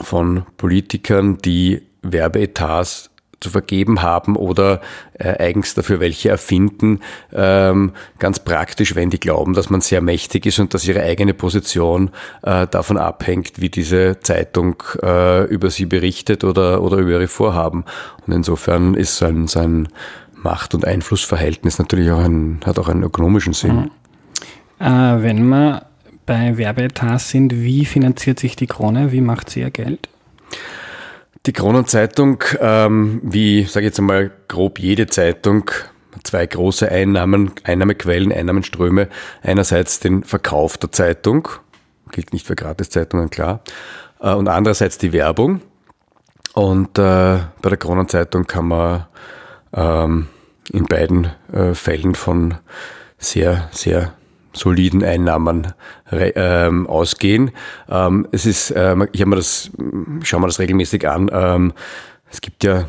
von 0.00 0.46
Politikern, 0.56 1.38
die 1.38 1.82
Werbeetats 2.02 3.10
zu 3.40 3.50
vergeben 3.50 4.02
haben 4.02 4.36
oder 4.36 4.80
äh, 5.14 5.38
eigens 5.38 5.74
dafür 5.74 5.98
welche 5.98 6.28
erfinden, 6.28 7.00
ähm, 7.32 7.92
ganz 8.18 8.38
praktisch, 8.38 8.94
wenn 8.94 9.10
die 9.10 9.18
glauben, 9.18 9.54
dass 9.54 9.70
man 9.70 9.80
sehr 9.80 10.02
mächtig 10.02 10.46
ist 10.46 10.58
und 10.58 10.74
dass 10.74 10.86
ihre 10.86 11.02
eigene 11.02 11.34
Position 11.34 12.10
äh, 12.42 12.66
davon 12.66 12.98
abhängt, 12.98 13.60
wie 13.60 13.70
diese 13.70 14.20
Zeitung 14.20 14.82
äh, 15.02 15.44
über 15.44 15.70
sie 15.70 15.86
berichtet 15.86 16.44
oder, 16.44 16.82
oder 16.82 16.98
über 16.98 17.12
ihre 17.12 17.28
Vorhaben. 17.28 17.84
Und 18.26 18.34
insofern 18.34 18.94
ist 18.94 19.16
sein, 19.16 19.46
sein 19.46 19.88
Macht- 20.34 20.74
und 20.74 20.84
Einflussverhältnis 20.84 21.78
natürlich 21.78 22.10
auch 22.10 22.20
ein, 22.20 22.60
hat 22.64 22.78
auch 22.78 22.88
einen 22.88 23.02
ökonomischen 23.02 23.54
Sinn. 23.54 23.76
Mhm. 23.76 23.90
Äh, 24.86 25.22
wenn 25.22 25.48
wir 25.48 25.86
bei 26.26 26.56
Werbeetats 26.56 27.30
sind, 27.30 27.54
wie 27.54 27.84
finanziert 27.84 28.38
sich 28.38 28.54
die 28.54 28.66
Krone? 28.66 29.12
Wie 29.12 29.20
macht 29.20 29.50
sie 29.50 29.60
ihr 29.60 29.70
Geld? 29.70 30.08
Die 31.46 31.52
Kronenzeitung, 31.54 32.44
ähm, 32.60 33.20
wie 33.24 33.64
sage 33.64 33.86
ich 33.86 33.90
jetzt 33.90 33.98
einmal 33.98 34.30
grob 34.48 34.78
jede 34.78 35.06
Zeitung, 35.06 35.70
zwei 36.22 36.46
große 36.46 36.90
Einnahmen, 36.90 37.52
Einnahmequellen, 37.64 38.30
Einnahmenströme. 38.30 39.08
Einerseits 39.42 40.00
den 40.00 40.22
Verkauf 40.22 40.76
der 40.76 40.92
Zeitung, 40.92 41.48
gilt 42.12 42.34
nicht 42.34 42.46
für 42.46 42.56
Gratiszeitungen, 42.56 43.30
klar, 43.30 43.62
äh, 44.20 44.34
und 44.34 44.48
andererseits 44.48 44.98
die 44.98 45.14
Werbung. 45.14 45.62
Und 46.52 46.98
äh, 46.98 47.38
bei 47.62 47.68
der 47.68 47.78
Kronenzeitung 47.78 48.46
kann 48.46 48.68
man 48.68 49.06
ähm, 49.72 50.28
in 50.70 50.84
beiden 50.84 51.30
äh, 51.52 51.74
Fällen 51.74 52.14
von 52.14 52.56
sehr, 53.18 53.68
sehr 53.72 54.12
soliden 54.52 55.04
Einnahmen 55.04 55.72
ähm, 56.10 56.86
ausgehen. 56.86 57.52
Ähm, 57.88 58.26
es 58.32 58.46
ist, 58.46 58.72
ähm, 58.76 59.08
ich 59.12 59.20
habe 59.20 59.30
mir 59.30 59.36
das, 59.36 59.70
schaue 60.22 60.40
mir 60.40 60.46
das 60.46 60.58
regelmäßig 60.58 61.08
an. 61.08 61.30
Ähm, 61.32 61.72
es 62.30 62.40
gibt 62.40 62.64
ja 62.64 62.86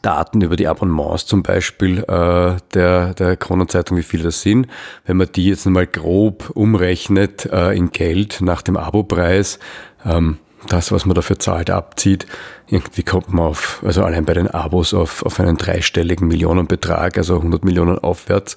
Daten 0.00 0.40
über 0.40 0.56
die 0.56 0.68
Abonnements 0.68 1.26
zum 1.26 1.42
Beispiel 1.42 1.98
äh, 1.98 2.56
der, 2.74 3.14
der 3.14 3.36
Kronenzeitung, 3.36 3.98
wie 3.98 4.02
viele 4.02 4.24
das 4.24 4.40
sind. 4.40 4.66
Wenn 5.04 5.18
man 5.18 5.28
die 5.34 5.48
jetzt 5.48 5.66
mal 5.66 5.86
grob 5.86 6.50
umrechnet 6.54 7.46
äh, 7.46 7.76
in 7.76 7.90
Geld 7.90 8.40
nach 8.40 8.62
dem 8.62 8.76
Abopreis, 8.76 9.58
ähm, 10.06 10.38
das, 10.68 10.92
was 10.92 11.04
man 11.04 11.14
dafür 11.14 11.38
zahlt, 11.38 11.70
abzieht, 11.70 12.26
irgendwie 12.68 13.02
kommt 13.02 13.32
man 13.32 13.46
auf, 13.46 13.82
also 13.84 14.04
allein 14.04 14.24
bei 14.24 14.34
den 14.34 14.48
Abos 14.48 14.94
auf, 14.94 15.26
auf 15.26 15.38
einen 15.40 15.56
dreistelligen 15.56 16.28
Millionenbetrag, 16.28 17.18
also 17.18 17.36
100 17.36 17.64
Millionen 17.64 17.98
aufwärts 17.98 18.56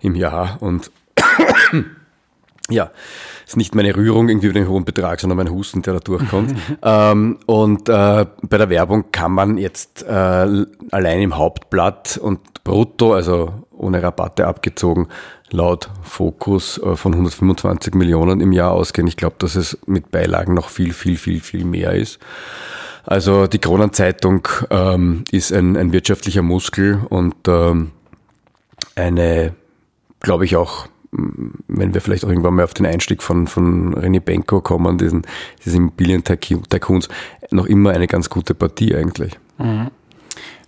im 0.00 0.14
Jahr 0.14 0.56
und 0.60 0.90
ja, 2.70 2.90
ist 3.46 3.56
nicht 3.56 3.74
meine 3.74 3.94
Rührung 3.94 4.28
irgendwie 4.28 4.46
über 4.46 4.58
den 4.58 4.68
hohen 4.68 4.84
Betrag, 4.84 5.20
sondern 5.20 5.36
mein 5.36 5.50
Husten, 5.50 5.82
der 5.82 5.94
da 5.94 6.00
durchkommt. 6.00 6.54
ähm, 6.82 7.38
und 7.46 7.88
äh, 7.88 8.26
bei 8.42 8.58
der 8.58 8.70
Werbung 8.70 9.10
kann 9.12 9.32
man 9.32 9.58
jetzt 9.58 10.02
äh, 10.04 10.64
allein 10.90 11.20
im 11.20 11.36
Hauptblatt 11.36 12.18
und 12.18 12.40
brutto, 12.64 13.14
also 13.14 13.52
ohne 13.70 14.02
Rabatte 14.02 14.46
abgezogen, 14.46 15.08
laut 15.50 15.90
Fokus 16.02 16.78
äh, 16.78 16.96
von 16.96 17.12
125 17.12 17.94
Millionen 17.94 18.40
im 18.40 18.52
Jahr 18.52 18.72
ausgehen. 18.72 19.06
Ich 19.06 19.16
glaube, 19.16 19.36
dass 19.38 19.56
es 19.56 19.78
mit 19.86 20.10
Beilagen 20.10 20.54
noch 20.54 20.68
viel, 20.68 20.92
viel, 20.92 21.16
viel, 21.16 21.40
viel 21.40 21.64
mehr 21.64 21.92
ist. 21.92 22.18
Also 23.04 23.48
die 23.48 23.58
Kronenzeitung 23.58 24.46
ähm, 24.70 25.24
ist 25.32 25.52
ein, 25.52 25.76
ein 25.76 25.92
wirtschaftlicher 25.92 26.42
Muskel 26.42 27.00
und 27.08 27.34
ähm, 27.48 27.90
eine, 28.94 29.54
glaube 30.20 30.44
ich, 30.44 30.56
auch 30.56 30.86
wenn 31.12 31.92
wir 31.92 32.00
vielleicht 32.00 32.24
auch 32.24 32.28
irgendwann 32.28 32.54
mal 32.54 32.64
auf 32.64 32.74
den 32.74 32.86
Einstieg 32.86 33.22
von, 33.22 33.46
von 33.46 33.94
René 33.94 34.20
Benko 34.20 34.60
kommen, 34.60 34.96
diesen, 34.96 35.22
diesen 35.64 35.76
Immobilien-Tycoons, 35.76 37.08
noch 37.50 37.66
immer 37.66 37.90
eine 37.90 38.06
ganz 38.06 38.30
gute 38.30 38.54
Partie 38.54 38.94
eigentlich. 38.94 39.38
Mhm. 39.58 39.90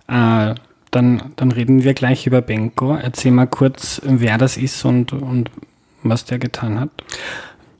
Äh, 0.07 0.55
dann, 0.91 1.33
dann 1.35 1.51
reden 1.51 1.83
wir 1.83 1.93
gleich 1.93 2.27
über 2.27 2.41
Benko. 2.41 2.95
Erzähl 2.95 3.31
mal 3.31 3.47
kurz, 3.47 4.01
wer 4.03 4.37
das 4.37 4.55
ist 4.55 4.85
und, 4.85 5.13
und 5.13 5.49
was 6.03 6.25
der 6.25 6.37
getan 6.37 6.79
hat 6.79 6.91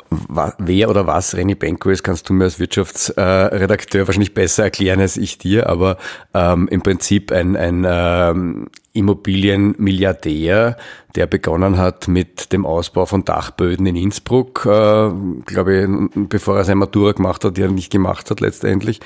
wer 0.09 0.89
oder 0.89 1.07
was 1.07 1.35
René 1.35 1.55
Benko 1.55 1.89
ist, 1.89 2.03
kannst 2.03 2.29
du 2.29 2.33
mir 2.33 2.45
als 2.45 2.59
Wirtschaftsredakteur 2.59 4.07
wahrscheinlich 4.07 4.33
besser 4.33 4.63
erklären 4.63 4.99
als 4.99 5.17
ich 5.17 5.37
dir, 5.37 5.69
aber 5.69 5.97
ähm, 6.33 6.67
im 6.69 6.81
Prinzip 6.81 7.31
ein, 7.31 7.55
ein 7.55 7.85
ähm, 7.87 8.67
Immobilienmilliardär, 8.93 10.77
der 11.15 11.27
begonnen 11.27 11.77
hat 11.77 12.07
mit 12.07 12.53
dem 12.53 12.65
Ausbau 12.65 13.05
von 13.05 13.25
Dachböden 13.25 13.85
in 13.85 13.95
Innsbruck, 13.95 14.65
äh, 14.65 15.11
glaube 15.45 15.75
ich, 15.75 16.27
bevor 16.29 16.57
er 16.57 16.63
seine 16.63 16.77
Matura 16.77 17.11
gemacht 17.11 17.43
hat, 17.43 17.57
die 17.57 17.61
er 17.61 17.71
nicht 17.71 17.91
gemacht 17.91 18.29
hat 18.31 18.39
letztendlich, 18.39 18.99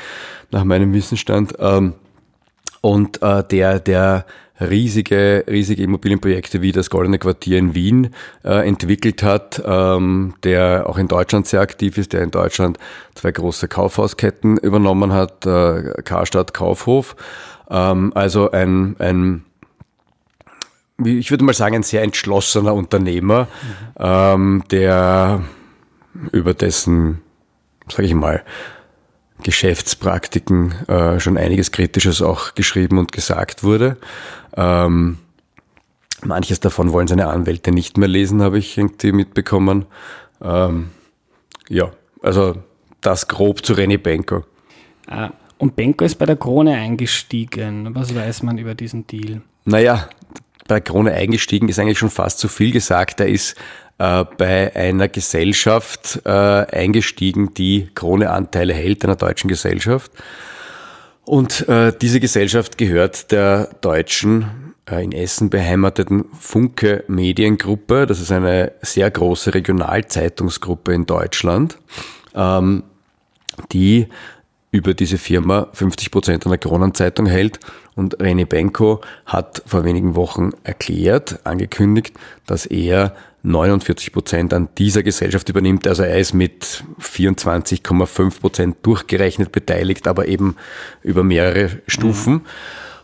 nach 0.52 0.64
meinem 0.64 0.94
Wissensstand. 0.94 1.56
Ähm, 1.60 1.94
und 2.82 3.22
äh, 3.22 3.44
der, 3.44 3.80
der 3.80 4.26
riesige, 4.60 5.46
riesige 5.48 5.84
Immobilienprojekte 5.84 6.62
wie 6.62 6.72
das 6.72 6.90
Goldene 6.90 7.20
Quartier 7.20 7.58
in 7.58 7.76
Wien 7.76 8.14
äh, 8.44 8.68
entwickelt 8.68 9.24
hat, 9.24 9.62
ähm, 9.66 10.34
der 10.44 10.88
auch 10.88 10.98
in 10.98 11.08
Deutschland 11.08 11.48
sehr 11.48 11.62
aktiv 11.62 11.98
ist, 11.98 12.14
der 12.14 12.24
in 12.24 12.32
Deutschland 12.32 12.78
zwei 13.16 13.32
große 13.32 13.68
Kaufhausketten 13.68 14.58
übernommen 14.58 15.14
hat, 15.14 15.46
äh, 15.46 16.02
Karstadt, 16.04 16.54
Kaufhof. 16.54 17.16
Ähm, 17.70 18.12
also 18.16 18.52
ein, 18.52 18.96
ein 19.00 19.46
ich 21.04 21.32
würde 21.32 21.46
mal 21.46 21.54
sagen, 21.54 21.76
ein 21.76 21.84
sehr 21.84 22.04
entschlossener 22.04 22.74
Unternehmer, 22.74 23.44
mhm. 23.44 23.96
ähm, 24.00 24.64
der 24.70 25.44
über 26.32 26.54
dessen, 26.54 27.22
sage 27.90 28.04
ich 28.04 28.14
mal, 28.14 28.44
Geschäftspraktiken 29.44 30.88
äh, 30.88 31.20
schon 31.20 31.38
einiges 31.38 31.72
Kritisches 31.72 32.22
auch 32.22 32.56
geschrieben 32.56 32.98
und 32.98 33.12
gesagt 33.12 33.64
wurde. 33.64 33.98
Ähm, 34.56 35.18
manches 36.24 36.60
davon 36.60 36.92
wollen 36.92 37.08
seine 37.08 37.28
Anwälte 37.28 37.72
nicht 37.72 37.98
mehr 37.98 38.08
lesen, 38.08 38.42
habe 38.42 38.60
ich 38.60 38.78
irgendwie 38.78 39.12
mitbekommen. 39.12 39.86
Ähm, 40.42 40.90
ja, 41.68 41.92
also 42.22 42.56
das 43.02 43.28
grob 43.28 43.66
zu 43.66 43.74
René 43.74 43.98
Benko. 43.98 44.44
Ah, 45.08 45.32
und 45.58 45.76
Benko 45.76 46.06
ist 46.06 46.16
bei 46.16 46.26
der 46.26 46.36
Krone 46.36 46.76
eingestiegen. 46.76 47.94
Was 47.96 48.14
weiß 48.16 48.44
man 48.44 48.58
über 48.58 48.76
diesen 48.76 49.08
Deal? 49.08 49.42
Naja, 49.66 50.10
bei 50.68 50.76
der 50.76 50.82
Krone 50.82 51.14
eingestiegen 51.14 51.68
ist 51.68 51.80
eigentlich 51.80 52.00
schon 52.00 52.10
fast 52.10 52.40
zu 52.40 52.48
viel 52.48 52.72
gesagt. 52.72 53.20
Er 53.20 53.28
ist 53.28 53.56
äh, 53.98 54.24
bei 54.38 54.76
einer 54.76 55.10
Gesellschaft 55.10 56.22
äh, 56.26 56.30
eingestiegen, 56.30 57.54
die 57.54 57.90
Krone-Anteile 57.94 58.74
hält, 58.74 59.04
einer 59.04 59.16
deutschen 59.16 59.50
Gesellschaft. 59.50 60.12
Und 61.30 61.70
äh, 61.70 61.94
diese 61.96 62.20
Gesellschaft 62.20 62.80
gehört 62.80 63.32
der 63.32 63.70
deutschen, 63.82 64.74
äh, 64.90 65.04
in 65.04 65.12
Essen 65.12 65.52
beheimateten 65.52 66.26
Funke 66.34 67.04
Mediengruppe. 67.08 68.08
Das 68.08 68.20
ist 68.20 68.32
eine 68.32 68.72
sehr 68.82 69.12
große 69.12 69.54
Regionalzeitungsgruppe 69.54 70.92
in 70.92 71.06
Deutschland, 71.06 71.78
ähm, 72.34 72.82
die 73.72 74.08
über 74.72 74.96
diese 74.96 75.20
Firma 75.20 75.68
50 75.72 76.10
Prozent 76.10 76.48
an 76.48 76.50
der 76.50 76.58
Kronenzeitung 76.58 77.28
hält. 77.28 77.60
Und 78.00 78.18
René 78.20 78.46
Benko 78.46 79.02
hat 79.26 79.62
vor 79.66 79.84
wenigen 79.84 80.16
Wochen 80.16 80.52
erklärt, 80.64 81.40
angekündigt, 81.44 82.16
dass 82.46 82.66
er 82.66 83.14
49 83.44 84.14
Prozent 84.14 84.54
an 84.54 84.70
dieser 84.78 85.04
Gesellschaft 85.04 85.50
übernimmt. 85.50 85.86
Also 85.86 86.04
er 86.04 86.18
ist 86.18 86.34
mit 86.34 86.86
24,5 87.02 88.40
Prozent 88.40 88.78
durchgerechnet 88.84 89.52
beteiligt, 89.52 90.08
aber 90.08 90.30
eben 90.30 90.56
über 91.04 91.26
mehrere 91.26 91.72
Stufen. 91.88 92.34
Mhm. 92.36 92.42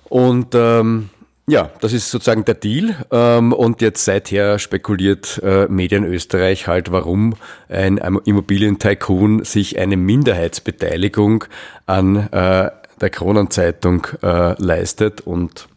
Und 0.06 0.56
ähm, 0.56 1.10
ja, 1.46 1.72
das 1.82 1.92
ist 1.92 2.10
sozusagen 2.10 2.46
der 2.46 2.56
Deal. 2.56 2.96
Ähm, 3.12 3.52
und 3.52 3.82
jetzt 3.82 4.06
seither 4.06 4.60
spekuliert 4.60 5.42
äh, 5.44 5.68
Medien 5.68 6.06
Österreich 6.06 6.68
halt, 6.68 6.90
warum 6.94 7.36
ein 7.68 7.98
Immobilien-Tycoon 7.98 9.44
sich 9.44 9.78
eine 9.78 9.98
Minderheitsbeteiligung 9.98 11.44
an 11.86 12.30
äh, 12.32 12.72
der 13.02 13.10
Kronenzeitung 13.10 14.08
äh, 14.22 14.62
leistet. 14.62 15.22
Und 15.22 15.68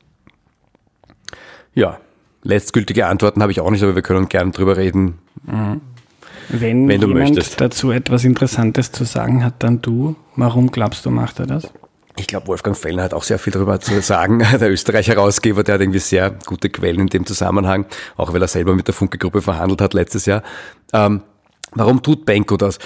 ja, 1.74 1.98
letztgültige 2.42 3.06
Antworten 3.06 3.42
habe 3.42 3.52
ich 3.52 3.60
auch 3.60 3.70
nicht, 3.70 3.82
aber 3.82 3.94
wir 3.94 4.02
können 4.02 4.28
gerne 4.28 4.52
drüber 4.52 4.76
reden. 4.76 5.18
Mhm. 5.44 5.80
Wenn, 6.50 6.88
wenn 6.88 7.00
du 7.00 7.08
jemand 7.08 7.34
möchtest. 7.34 7.60
dazu 7.60 7.90
etwas 7.90 8.24
Interessantes 8.24 8.90
zu 8.90 9.04
sagen 9.04 9.44
hat, 9.44 9.54
dann 9.58 9.82
du. 9.82 10.16
Warum 10.34 10.70
glaubst 10.70 11.04
du, 11.04 11.10
macht 11.10 11.40
er 11.40 11.46
das? 11.46 11.70
Ich 12.18 12.26
glaube, 12.26 12.48
Wolfgang 12.48 12.76
Fellner 12.76 13.02
hat 13.02 13.14
auch 13.14 13.22
sehr 13.22 13.38
viel 13.38 13.52
darüber 13.52 13.78
zu 13.80 14.00
sagen. 14.00 14.38
Der 14.60 14.70
Österreich-Herausgeber, 14.70 15.62
der 15.62 15.74
hat 15.74 15.82
irgendwie 15.82 16.00
sehr 16.00 16.30
gute 16.46 16.68
Quellen 16.70 17.02
in 17.02 17.06
dem 17.08 17.26
Zusammenhang, 17.26 17.86
auch 18.16 18.32
weil 18.32 18.42
er 18.42 18.48
selber 18.48 18.74
mit 18.74 18.88
der 18.88 18.94
Funke-Gruppe 18.94 19.42
verhandelt 19.42 19.80
hat 19.80 19.94
letztes 19.94 20.26
Jahr. 20.26 20.42
Ähm, 20.92 21.22
warum 21.72 22.02
tut 22.02 22.24
Benko 22.24 22.56
das? 22.56 22.78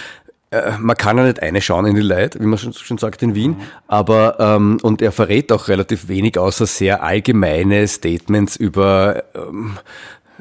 Äh, 0.52 0.72
man 0.78 0.96
kann 0.96 1.18
ja 1.18 1.24
nicht 1.24 1.42
eine 1.42 1.60
schauen 1.60 1.86
in 1.86 1.94
die 1.94 2.02
Leute, 2.02 2.38
wie 2.40 2.46
man 2.46 2.58
schon, 2.58 2.72
schon 2.72 2.98
sagt 2.98 3.22
in 3.22 3.34
Wien, 3.34 3.56
aber 3.88 4.36
ähm, 4.38 4.78
und 4.82 5.02
er 5.02 5.12
verrät 5.12 5.50
auch 5.50 5.68
relativ 5.68 6.08
wenig, 6.08 6.38
außer 6.38 6.66
sehr 6.66 7.02
allgemeine 7.02 7.88
Statements 7.88 8.56
über 8.56 9.24
ähm, 9.34 9.78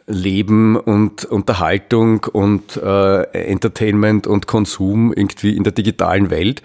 Leben 0.08 0.76
und 0.76 1.24
Unterhaltung 1.26 2.26
und 2.26 2.76
äh, 2.76 3.22
Entertainment 3.32 4.28
und 4.28 4.48
Konsum 4.48 5.14
irgendwie 5.14 5.56
in 5.56 5.64
der 5.64 5.72
digitalen 5.72 6.30
Welt, 6.30 6.62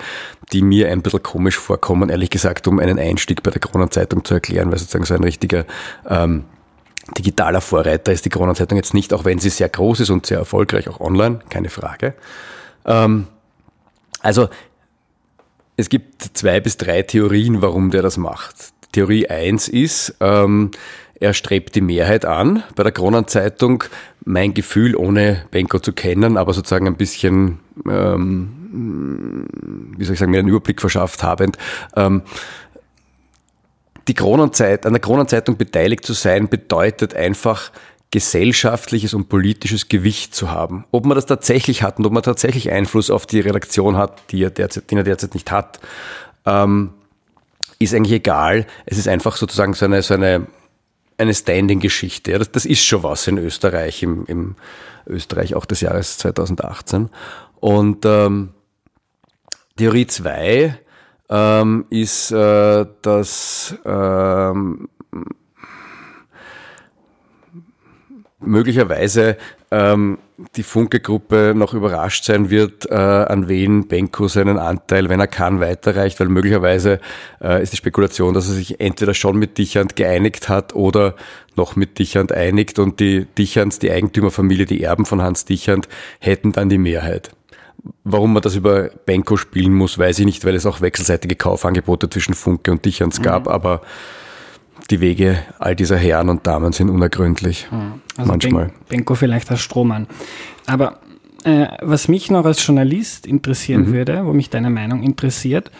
die 0.52 0.62
mir 0.62 0.90
ein 0.90 1.02
bisschen 1.02 1.22
komisch 1.22 1.56
vorkommen, 1.56 2.09
ehrlich 2.09 2.30
gesagt, 2.30 2.66
um 2.66 2.80
einen 2.80 2.98
Einstieg 2.98 3.42
bei 3.44 3.52
der 3.52 3.61
Kronenzeitung 3.61 4.24
zu 4.24 4.35
erklären, 4.35 4.72
weil 4.72 4.78
sozusagen 4.78 5.04
so 5.04 5.14
ein 5.14 5.22
richtiger 5.22 5.64
ähm, 6.09 6.44
digitaler 7.16 7.61
Vorreiter 7.61 8.12
ist 8.12 8.24
die 8.24 8.30
Kronenzeitung 8.30 8.76
jetzt 8.76 8.94
nicht, 8.94 9.12
auch 9.12 9.24
wenn 9.24 9.38
sie 9.38 9.50
sehr 9.50 9.68
groß 9.68 10.00
ist 10.00 10.11
und 10.11 10.26
sehr 10.26 10.38
erfolgreich, 10.38 10.88
auch 10.88 11.00
online, 11.00 11.38
keine 11.48 11.68
Frage. 11.68 12.14
Ähm, 12.85 13.26
also 14.26 14.48
es 15.76 15.88
gibt 15.88 16.22
zwei 16.36 16.60
bis 16.60 16.76
drei 16.76 17.02
Theorien, 17.02 17.62
warum 17.62 17.90
der 17.90 18.02
das 18.02 18.16
macht. 18.16 18.56
Theorie 18.92 19.28
eins 19.28 19.68
ist, 19.68 20.16
ähm, 20.20 20.70
er 21.20 21.32
strebt 21.32 21.74
die 21.74 21.80
Mehrheit 21.80 22.24
an. 22.24 22.62
Bei 22.74 22.82
der 22.82 22.92
Kronenzeitung 22.92 23.84
mein 24.24 24.52
Gefühl, 24.52 24.96
ohne 24.96 25.44
Benko 25.50 25.78
zu 25.78 25.92
kennen, 25.92 26.36
aber 26.36 26.52
sozusagen 26.52 26.86
ein 26.86 26.96
bisschen, 26.96 27.60
ähm, 27.88 29.46
wie 29.96 30.04
soll 30.04 30.14
ich 30.14 30.18
sagen, 30.18 30.32
mir 30.32 30.40
einen 30.40 30.48
Überblick 30.48 30.80
verschafft 30.80 31.22
habend, 31.22 31.56
ähm, 31.94 32.22
die 34.08 34.14
Kronenzeit, 34.14 34.86
an 34.86 34.92
der 34.92 35.00
Kronenzeitung 35.00 35.56
beteiligt 35.56 36.04
zu 36.04 36.12
sein, 36.12 36.48
bedeutet 36.48 37.14
einfach, 37.14 37.70
gesellschaftliches 38.11 39.14
und 39.14 39.29
politisches 39.29 39.88
Gewicht 39.88 40.35
zu 40.35 40.51
haben. 40.51 40.85
Ob 40.92 41.07
man 41.07 41.16
das 41.16 41.27
tatsächlich 41.27 41.83
hat 41.83 41.99
und 41.99 42.07
ob 42.07 42.12
man 42.12 42.23
tatsächlich 42.23 42.71
Einfluss 42.71 43.11
auf 43.11 43.27
die 43.27 43.40
Redaktion 43.40 43.97
hat, 43.97 44.31
die 44.31 44.42
er 44.42 44.51
derzeit, 44.51 44.90
den 44.90 44.99
er 44.99 45.05
derzeit 45.05 45.35
nicht 45.35 45.51
hat, 45.51 45.81
ähm, 46.45 46.90
ist 47.79 47.95
eigentlich 47.95 48.12
egal. 48.12 48.66
Es 48.87 48.99
ist 48.99 49.09
einfach 49.09 49.37
sozusagen 49.37 49.75
so 49.75 49.85
eine, 49.85 50.03
so 50.03 50.14
eine, 50.14 50.47
eine 51.19 51.35
Standing-Geschichte. 51.35 52.33
Ja, 52.33 52.38
das, 52.38 52.53
das, 52.53 52.64
ist 52.64 52.83
schon 52.85 53.03
was 53.03 53.27
in 53.27 53.38
Österreich, 53.38 54.03
im, 54.03 54.25
im 54.27 54.55
Österreich 55.07 55.55
auch 55.55 55.66
des 55.66 55.81
Jahres 55.81 56.19
2018. 56.19 57.11
Und 57.61 58.05
ähm, 58.05 58.51
Theorie 59.77 60.07
2 60.07 60.79
ähm, 61.29 61.87
ist, 61.90 62.31
äh, 62.31 62.87
dass 63.03 63.75
ähm, 63.85 64.88
möglicherweise 68.40 69.37
ähm, 69.70 70.18
die 70.57 70.62
Funke-Gruppe 70.62 71.55
noch 71.57 71.72
überrascht 71.72 72.25
sein 72.25 72.51
wird, 72.51 72.90
äh, 72.90 72.94
an 72.94 73.49
wen 73.49 73.88
Benko 73.88 74.29
seinen 74.29 74.59
Anteil, 74.59 75.09
wenn 75.09 75.20
er 75.20 75.27
kann, 75.27 75.61
weiterreicht, 75.61 76.20
weil 76.20 76.29
möglicherweise 76.29 77.01
äh, 77.42 77.62
ist 77.62 77.72
die 77.72 77.79
Spekulation, 77.79 78.35
dass 78.35 78.49
er 78.49 78.55
sich 78.55 78.81
entweder 78.81 79.14
schon 79.14 79.38
mit 79.38 79.57
Dichand 79.57 79.96
geeinigt 79.96 80.49
hat 80.49 80.75
oder 80.75 81.14
noch 81.57 81.75
mit 81.75 81.99
Dichand 81.99 82.33
einigt 82.33 82.79
und 82.79 83.01
die 83.01 83.25
Dichand, 83.38 83.81
die 83.83 83.90
Eigentümerfamilie, 83.90 84.66
die 84.66 84.83
Erben 84.83 85.07
von 85.07 85.22
Hans 85.22 85.46
Dichand, 85.46 85.88
hätten 86.20 86.53
dann 86.53 86.68
die 86.68 86.79
Mehrheit. 86.79 87.31
Warum 88.05 88.35
man 88.35 88.42
das 88.42 88.57
über 88.57 88.90
Benko 89.07 89.37
spielen 89.37 89.72
muss, 89.72 89.99
weiß 89.99 90.18
ich 90.18 90.27
nicht, 90.27 90.44
weil 90.44 90.55
es 90.55 90.66
auch 90.66 90.83
wechselseitige 90.83 91.37
Kaufangebote 91.37 92.11
zwischen 92.11 92.35
Funke 92.35 92.72
und 92.72 92.85
Dichans 92.85 93.22
gab, 93.22 93.46
mhm. 93.46 93.53
aber 93.53 93.81
die 94.90 95.01
Wege 95.01 95.38
all 95.59 95.77
dieser 95.77 95.96
Herren 95.96 96.29
und 96.29 96.46
Damen 96.46 96.72
sind 96.72 96.90
unergründlich. 96.90 97.68
Mhm. 97.70 98.01
Also 98.16 98.31
manchmal. 98.31 98.70
Benko 98.88 99.14
vielleicht 99.14 99.51
als 99.51 99.61
Strohmann. 99.61 100.07
Aber 100.66 101.01
äh, 101.44 101.66
was 101.83 102.09
mich 102.09 102.31
noch 102.31 102.44
als 102.44 102.64
Journalist 102.66 103.27
interessieren 103.27 103.88
mhm. 103.88 103.92
würde, 103.92 104.27
wo 104.27 104.33
mich 104.33 104.51
deine 104.51 104.70
Meinung 104.70 105.03
interessiert, 105.03 105.70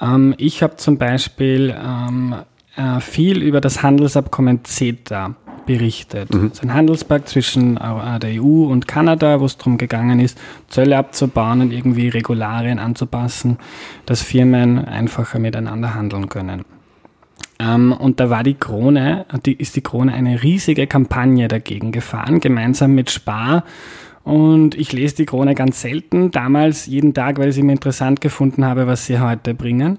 ähm, 0.00 0.34
ich 0.38 0.62
habe 0.62 0.76
zum 0.76 0.98
Beispiel 0.98 1.74
ähm, 1.78 2.34
äh, 2.76 3.00
viel 3.00 3.42
über 3.42 3.60
das 3.60 3.82
Handelsabkommen 3.82 4.64
CETA 4.64 5.34
berichtet. 5.66 6.34
Mhm. 6.34 6.50
ist 6.52 6.62
ein 6.62 6.74
Handelspakt 6.74 7.28
zwischen 7.28 7.76
äh, 7.76 8.18
der 8.18 8.42
EU 8.42 8.64
und 8.64 8.88
Kanada, 8.88 9.40
wo 9.40 9.44
es 9.44 9.56
darum 9.56 9.78
gegangen 9.78 10.20
ist, 10.20 10.38
Zölle 10.68 10.96
abzubauen 10.96 11.60
und 11.60 11.72
irgendwie 11.72 12.08
Regularien 12.08 12.78
anzupassen, 12.78 13.58
dass 14.06 14.22
Firmen 14.22 14.84
einfacher 14.84 15.38
miteinander 15.38 15.94
handeln 15.94 16.28
können. 16.28 16.64
Ähm, 17.60 17.92
und 17.92 18.20
da 18.20 18.30
war 18.30 18.42
die 18.42 18.54
Krone, 18.54 19.26
die, 19.44 19.52
ist 19.52 19.76
die 19.76 19.82
Krone 19.82 20.14
eine 20.14 20.42
riesige 20.42 20.86
Kampagne 20.86 21.46
dagegen 21.46 21.92
gefahren, 21.92 22.40
gemeinsam 22.40 22.94
mit 22.94 23.10
Spar. 23.10 23.64
Und 24.24 24.74
ich 24.74 24.92
lese 24.92 25.16
die 25.16 25.26
Krone 25.26 25.54
ganz 25.54 25.82
selten, 25.82 26.30
damals 26.30 26.86
jeden 26.86 27.12
Tag, 27.12 27.38
weil 27.38 27.48
ich 27.48 27.56
es 27.56 27.58
immer 27.58 27.72
interessant 27.72 28.20
gefunden 28.20 28.64
habe, 28.64 28.86
was 28.86 29.06
sie 29.06 29.20
heute 29.20 29.54
bringen. 29.54 29.98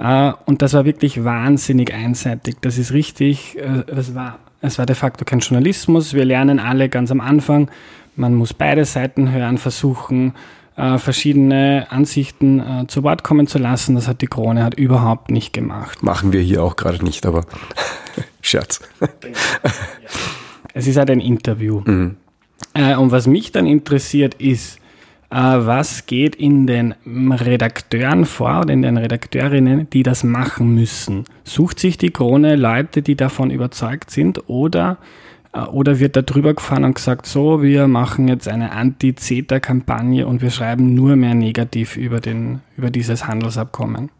Äh, 0.00 0.32
und 0.46 0.60
das 0.60 0.74
war 0.74 0.84
wirklich 0.84 1.22
wahnsinnig 1.22 1.94
einseitig. 1.94 2.56
Das 2.60 2.78
ist 2.78 2.92
richtig, 2.92 3.56
äh, 3.58 3.84
das 3.86 4.16
war, 4.16 4.40
es 4.60 4.78
war 4.78 4.86
de 4.86 4.96
facto 4.96 5.24
kein 5.24 5.38
Journalismus. 5.38 6.14
Wir 6.14 6.24
lernen 6.24 6.58
alle 6.58 6.88
ganz 6.88 7.12
am 7.12 7.20
Anfang, 7.20 7.70
man 8.16 8.34
muss 8.34 8.52
beide 8.52 8.84
Seiten 8.84 9.30
hören, 9.30 9.58
versuchen, 9.58 10.34
äh, 10.78 10.98
verschiedene 10.98 11.86
Ansichten 11.90 12.60
äh, 12.60 12.86
zu 12.86 13.02
Wort 13.02 13.24
kommen 13.24 13.48
zu 13.48 13.58
lassen. 13.58 13.96
Das 13.96 14.06
hat 14.06 14.22
die 14.22 14.28
Krone 14.28 14.62
hat 14.62 14.74
überhaupt 14.74 15.30
nicht 15.30 15.52
gemacht. 15.52 16.02
Machen 16.02 16.32
wir 16.32 16.40
hier 16.40 16.62
auch 16.62 16.76
gerade 16.76 17.04
nicht, 17.04 17.26
aber 17.26 17.44
Scherz. 18.40 18.80
es 20.74 20.86
ist 20.86 20.96
halt 20.96 21.10
ein 21.10 21.20
Interview. 21.20 21.82
Mhm. 21.84 22.16
Äh, 22.74 22.94
und 22.94 23.10
was 23.10 23.26
mich 23.26 23.50
dann 23.50 23.66
interessiert 23.66 24.34
ist, 24.34 24.78
äh, 25.30 25.36
was 25.36 26.06
geht 26.06 26.36
in 26.36 26.68
den 26.68 26.94
Redakteuren 27.04 28.24
vor 28.24 28.60
oder 28.60 28.72
in 28.72 28.82
den 28.82 28.96
Redakteurinnen, 28.96 29.90
die 29.90 30.04
das 30.04 30.22
machen 30.22 30.76
müssen? 30.76 31.24
Sucht 31.42 31.80
sich 31.80 31.98
die 31.98 32.10
Krone 32.10 32.54
Leute, 32.54 33.02
die 33.02 33.16
davon 33.16 33.50
überzeugt 33.50 34.12
sind 34.12 34.48
oder 34.48 34.98
oder 35.52 35.98
wird 35.98 36.16
da 36.16 36.22
drüber 36.22 36.54
gefahren 36.54 36.84
und 36.84 36.94
gesagt, 36.94 37.26
so, 37.26 37.62
wir 37.62 37.88
machen 37.88 38.28
jetzt 38.28 38.48
eine 38.48 38.72
Anti-CETA-Kampagne 38.72 40.26
und 40.26 40.42
wir 40.42 40.50
schreiben 40.50 40.94
nur 40.94 41.16
mehr 41.16 41.34
negativ 41.34 41.96
über, 41.96 42.20
den, 42.20 42.60
über 42.76 42.90
dieses 42.90 43.26
Handelsabkommen? 43.26 44.10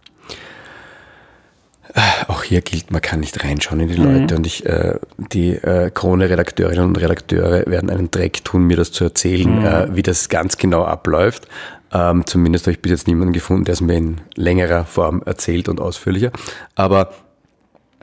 Äh, 1.95 2.01
auch 2.29 2.43
hier 2.43 2.61
gilt, 2.61 2.91
man 2.91 3.01
kann 3.01 3.21
nicht 3.21 3.43
reinschauen 3.45 3.81
in 3.81 3.89
die 3.89 3.95
Leute 3.95 4.35
mhm. 4.35 4.39
und 4.39 4.47
ich, 4.47 4.67
äh, 4.67 4.99
die 5.33 5.53
äh, 5.53 5.91
Krone-Redakteurinnen 5.91 6.85
und 6.85 7.01
Redakteure 7.01 7.67
werden 7.67 7.91
einen 7.91 8.11
Dreck 8.11 8.45
tun, 8.45 8.67
mir 8.67 8.77
das 8.77 8.93
zu 8.93 9.05
erzählen, 9.05 9.61
mhm. 9.61 9.65
äh, 9.65 9.97
wie 9.97 10.03
das 10.03 10.29
ganz 10.29 10.59
genau 10.59 10.85
abläuft. 10.85 11.49
Ähm, 11.91 12.27
zumindest 12.27 12.67
habe 12.67 12.73
ich 12.73 12.83
bis 12.83 12.91
jetzt 12.91 13.07
niemanden 13.07 13.33
gefunden, 13.33 13.65
der 13.65 13.73
es 13.73 13.81
mir 13.81 13.97
in 13.97 14.21
längerer 14.35 14.85
Form 14.85 15.23
erzählt 15.25 15.69
und 15.69 15.81
ausführlicher. 15.81 16.31
Aber 16.75 17.15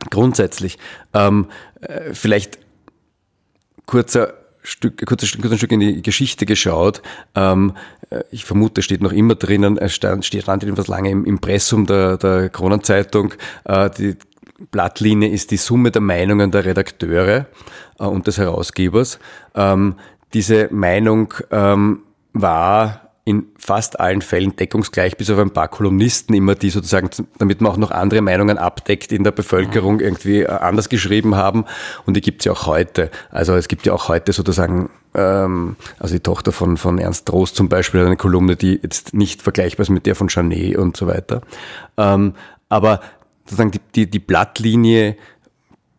grundsätzlich, 0.10 0.80
ähm, 1.14 1.48
äh, 1.82 2.14
vielleicht 2.14 2.65
kurzer 3.86 4.34
Stück, 4.64 5.06
kurzes, 5.06 5.38
kurzes 5.40 5.60
Stück 5.60 5.72
in 5.72 5.80
die 5.80 6.02
Geschichte 6.02 6.46
geschaut. 6.46 7.02
Ähm, 7.36 7.74
äh, 8.10 8.24
ich 8.32 8.46
vermute, 8.46 8.82
steht 8.82 9.02
noch 9.02 9.14
immer 9.14 9.36
drinnen, 9.36 9.78
es 9.78 9.94
stand, 9.94 10.26
stand 10.26 10.64
etwas 10.64 10.88
lange 10.88 11.12
im 11.12 11.26
Impressum 11.26 11.86
der, 11.86 12.18
der 12.18 12.50
Kronenzeitung. 12.50 13.34
Äh, 13.66 13.90
die 13.92 14.16
Blattlinie 14.72 15.30
ist 15.30 15.52
die 15.52 15.58
Summe 15.58 15.92
der 15.92 16.02
Meinungen 16.02 16.52
der 16.52 16.66
Redakteure 16.66 17.46
äh, 18.00 18.04
und 18.04 18.28
des 18.28 18.38
Herausgebers. 18.38 19.20
Ähm, 19.54 19.96
diese 20.34 20.68
Meinung 20.72 21.34
ähm, 21.52 22.02
war 22.34 23.05
in 23.28 23.48
fast 23.58 24.00
allen 24.00 24.22
Fällen 24.22 24.56
deckungsgleich, 24.56 25.18
bis 25.18 25.32
auf 25.32 25.40
ein 25.40 25.50
paar 25.50 25.68
Kolumnisten 25.68 26.36
immer, 26.36 26.54
die 26.54 26.70
sozusagen, 26.70 27.10
damit 27.40 27.60
man 27.60 27.72
auch 27.72 27.78
noch 27.78 27.90
andere 27.90 28.22
Meinungen 28.22 28.60
abdeckt, 28.60 29.12
in 29.12 29.24
der 29.24 29.32
Bevölkerung 29.32 30.00
irgendwie 30.00 30.42
äh, 30.42 30.48
anders 30.48 30.90
geschrieben 30.90 31.36
haben. 31.36 31.66
Und 32.06 32.16
die 32.16 32.22
gibt's 32.22 32.46
ja 32.46 32.52
auch 32.52 32.68
heute. 32.68 33.10
Also 33.32 33.56
es 33.56 33.68
gibt 33.68 33.88
ja 33.88 33.94
auch 33.94 34.10
heute 34.10 34.32
sozusagen, 34.32 34.92
ähm, 35.16 35.76
also 35.98 36.14
die 36.14 36.20
Tochter 36.20 36.52
von, 36.52 36.78
von 36.78 37.00
Ernst 37.00 37.26
Trost 37.26 37.56
zum 37.56 37.68
Beispiel 37.68 38.02
hat 38.02 38.08
eine 38.08 38.16
Kolumne, 38.16 38.56
die 38.56 38.80
jetzt 38.84 39.16
nicht 39.16 39.42
vergleichbar 39.42 39.82
ist 39.82 39.90
mit 39.90 40.06
der 40.06 40.14
von 40.14 40.28
Janet 40.30 40.78
und 40.78 40.96
so 40.96 41.08
weiter. 41.08 41.42
Ähm, 41.98 42.36
aber 42.70 43.02
sozusagen 43.46 43.72
die, 43.72 43.82
die, 43.96 44.10
die 44.10 44.20
Blattlinie 44.20 45.18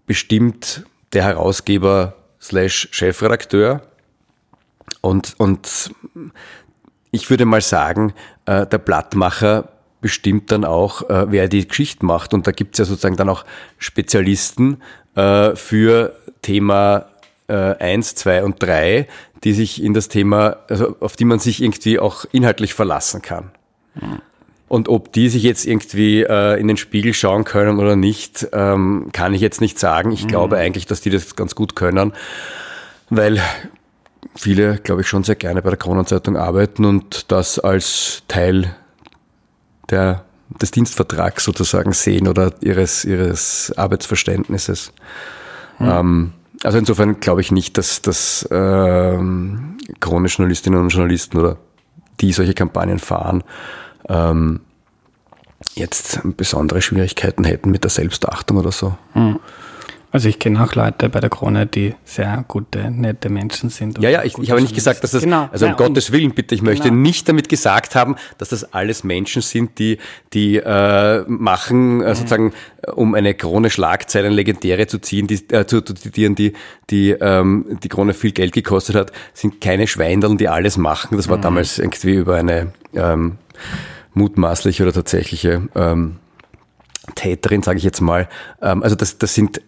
bestimmt 0.06 0.84
der 1.12 1.24
Herausgeber 1.24 2.14
slash 2.40 2.88
Chefredakteur. 2.92 3.82
Und, 5.00 5.34
und 5.38 5.90
ich 7.10 7.30
würde 7.30 7.44
mal 7.44 7.60
sagen, 7.60 8.12
äh, 8.46 8.66
der 8.66 8.78
Blattmacher 8.78 9.68
bestimmt 10.00 10.52
dann 10.52 10.64
auch, 10.64 11.08
äh, 11.08 11.30
wer 11.30 11.48
die 11.48 11.66
Geschichte 11.66 12.04
macht. 12.04 12.34
Und 12.34 12.46
da 12.46 12.52
gibt 12.52 12.74
es 12.74 12.78
ja 12.78 12.84
sozusagen 12.84 13.16
dann 13.16 13.28
auch 13.28 13.44
Spezialisten 13.78 14.82
äh, 15.14 15.56
für 15.56 16.14
Thema 16.42 17.06
äh, 17.48 17.54
1, 17.54 18.14
2 18.16 18.44
und 18.44 18.62
3, 18.62 19.08
die 19.44 19.52
sich 19.52 19.82
in 19.82 19.94
das 19.94 20.08
Thema, 20.08 20.58
also 20.68 20.96
auf 21.00 21.16
die 21.16 21.24
man 21.24 21.38
sich 21.38 21.62
irgendwie 21.62 21.98
auch 21.98 22.24
inhaltlich 22.32 22.74
verlassen 22.74 23.22
kann. 23.22 23.50
Mhm. 23.94 24.20
Und 24.68 24.88
ob 24.88 25.12
die 25.12 25.28
sich 25.28 25.44
jetzt 25.44 25.64
irgendwie 25.64 26.22
äh, 26.22 26.60
in 26.60 26.66
den 26.66 26.76
Spiegel 26.76 27.14
schauen 27.14 27.44
können 27.44 27.78
oder 27.78 27.94
nicht, 27.94 28.48
ähm, 28.52 29.10
kann 29.12 29.32
ich 29.32 29.40
jetzt 29.40 29.60
nicht 29.60 29.78
sagen. 29.78 30.10
Ich 30.10 30.24
mhm. 30.24 30.28
glaube 30.28 30.56
eigentlich, 30.56 30.86
dass 30.86 31.00
die 31.00 31.10
das 31.10 31.36
ganz 31.36 31.54
gut 31.54 31.76
können, 31.76 32.12
weil 33.08 33.40
viele, 34.36 34.78
glaube 34.78 35.00
ich, 35.00 35.08
schon 35.08 35.24
sehr 35.24 35.36
gerne 35.36 35.62
bei 35.62 35.70
der 35.70 35.78
Kronenzeitung 35.78 36.36
arbeiten 36.36 36.84
und 36.84 37.30
das 37.32 37.58
als 37.58 38.22
Teil 38.28 38.74
der, 39.90 40.24
des 40.60 40.70
Dienstvertrags 40.70 41.44
sozusagen 41.44 41.92
sehen 41.92 42.28
oder 42.28 42.52
ihres, 42.60 43.04
ihres 43.04 43.72
Arbeitsverständnisses. 43.76 44.92
Hm. 45.78 45.88
Ähm, 45.88 46.32
Also 46.64 46.78
insofern 46.78 47.20
glaube 47.20 47.42
ich 47.42 47.52
nicht, 47.52 47.76
dass, 47.76 48.00
dass 48.00 48.48
ähm, 48.50 49.76
Krone-Journalistinnen 50.00 50.80
und 50.80 50.88
Journalisten 50.88 51.38
oder 51.38 51.58
die 52.20 52.32
solche 52.32 52.54
Kampagnen 52.54 52.98
fahren, 52.98 53.44
ähm, 54.08 54.60
jetzt 55.74 56.20
besondere 56.36 56.80
Schwierigkeiten 56.80 57.44
hätten 57.44 57.70
mit 57.70 57.84
der 57.84 57.90
Selbstachtung 57.90 58.56
oder 58.56 58.72
so. 58.72 58.96
Hm. 59.12 59.38
Also 60.16 60.30
ich 60.30 60.38
kenne 60.38 60.64
auch 60.64 60.74
Leute 60.74 61.10
bei 61.10 61.20
der 61.20 61.28
Krone, 61.28 61.66
die 61.66 61.94
sehr 62.06 62.42
gute, 62.48 62.90
nette 62.90 63.28
Menschen 63.28 63.68
sind. 63.68 63.98
Ja, 63.98 64.08
ja, 64.08 64.24
ich, 64.24 64.38
ich 64.38 64.50
habe 64.50 64.62
nicht 64.62 64.74
gesagt, 64.74 65.04
dass 65.04 65.10
das, 65.10 65.22
genau. 65.22 65.50
also 65.52 65.66
um 65.66 65.72
ja, 65.72 65.76
Gottes 65.76 66.10
Willen 66.10 66.30
bitte, 66.30 66.54
ich 66.54 66.62
möchte 66.62 66.88
genau. 66.88 67.02
nicht 67.02 67.28
damit 67.28 67.50
gesagt 67.50 67.94
haben, 67.94 68.16
dass 68.38 68.48
das 68.48 68.72
alles 68.72 69.04
Menschen 69.04 69.42
sind, 69.42 69.78
die, 69.78 69.98
die 70.32 70.56
äh, 70.56 71.22
machen, 71.28 72.00
äh, 72.00 72.14
sozusagen, 72.14 72.54
um 72.94 73.14
eine 73.14 73.34
Krone 73.34 73.68
Schlagzeilen 73.68 74.32
legendäre 74.32 74.86
zu 74.86 75.00
ziehen, 75.00 75.26
die, 75.26 75.34
äh, 75.50 75.66
zu, 75.66 75.82
zu 75.82 75.92
zitieren, 75.92 76.34
die, 76.34 76.54
die 76.88 77.10
ähm, 77.10 77.76
die 77.82 77.90
Krone 77.90 78.14
viel 78.14 78.32
Geld 78.32 78.54
gekostet 78.54 78.96
hat, 78.96 79.12
sind 79.34 79.60
keine 79.60 79.86
Schweindeln, 79.86 80.38
die 80.38 80.48
alles 80.48 80.78
machen. 80.78 81.18
Das 81.18 81.28
war 81.28 81.36
mhm. 81.36 81.42
damals 81.42 81.78
irgendwie 81.78 82.14
über 82.14 82.36
eine 82.36 82.72
ähm, 82.94 83.36
mutmaßliche 84.14 84.82
oder 84.82 84.94
tatsächliche 84.94 85.68
ähm, 85.74 86.16
Täterin, 87.16 87.62
sage 87.62 87.76
ich 87.76 87.84
jetzt 87.84 88.00
mal. 88.00 88.30
Ähm, 88.62 88.82
also 88.82 88.96
das, 88.96 89.18
das 89.18 89.34
sind 89.34 89.60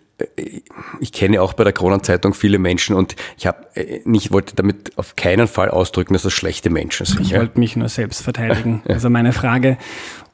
ich 1.01 1.13
kenne 1.13 1.41
auch 1.41 1.53
bei 1.53 1.65
der 1.65 1.73
Kronenzeitung 1.73 2.35
viele 2.35 2.59
Menschen 2.59 2.97
und 2.97 3.15
ich 3.37 3.47
habe 3.47 3.67
äh, 3.75 4.01
nicht 4.05 4.33
wollte 4.33 4.57
damit 4.57 4.97
auf 4.99 5.17
keinen 5.17 5.47
Fall 5.47 5.71
ausdrücken, 5.71 6.15
dass 6.15 6.23
das 6.23 6.33
schlechte 6.33 6.71
Menschen 6.71 7.07
sind. 7.07 7.21
Ich 7.21 7.31
ja. 7.31 7.39
wollte 7.39 7.59
mich 7.59 7.77
nur 7.77 7.89
selbst 7.89 8.23
verteidigen. 8.23 8.83
Also 8.89 9.11
meine 9.11 9.33
Frage 9.33 9.77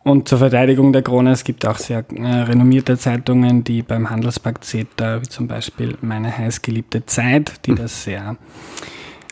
und 0.04 0.28
zur 0.28 0.38
Verteidigung 0.38 0.92
der 0.92 1.02
Krone, 1.02 1.32
es 1.32 1.44
gibt 1.44 1.66
auch 1.66 1.78
sehr 1.78 2.04
äh, 2.14 2.26
renommierte 2.26 2.96
Zeitungen, 2.96 3.64
die 3.64 3.82
beim 3.82 4.10
Handelspakt 4.10 4.64
CETA, 4.64 5.22
wie 5.22 5.28
zum 5.28 5.48
Beispiel 5.48 5.98
meine 6.00 6.36
heißgeliebte 6.36 7.04
Zeit, 7.06 7.66
die 7.66 7.70
hm. 7.70 7.76
das 7.76 8.04
sehr 8.04 8.36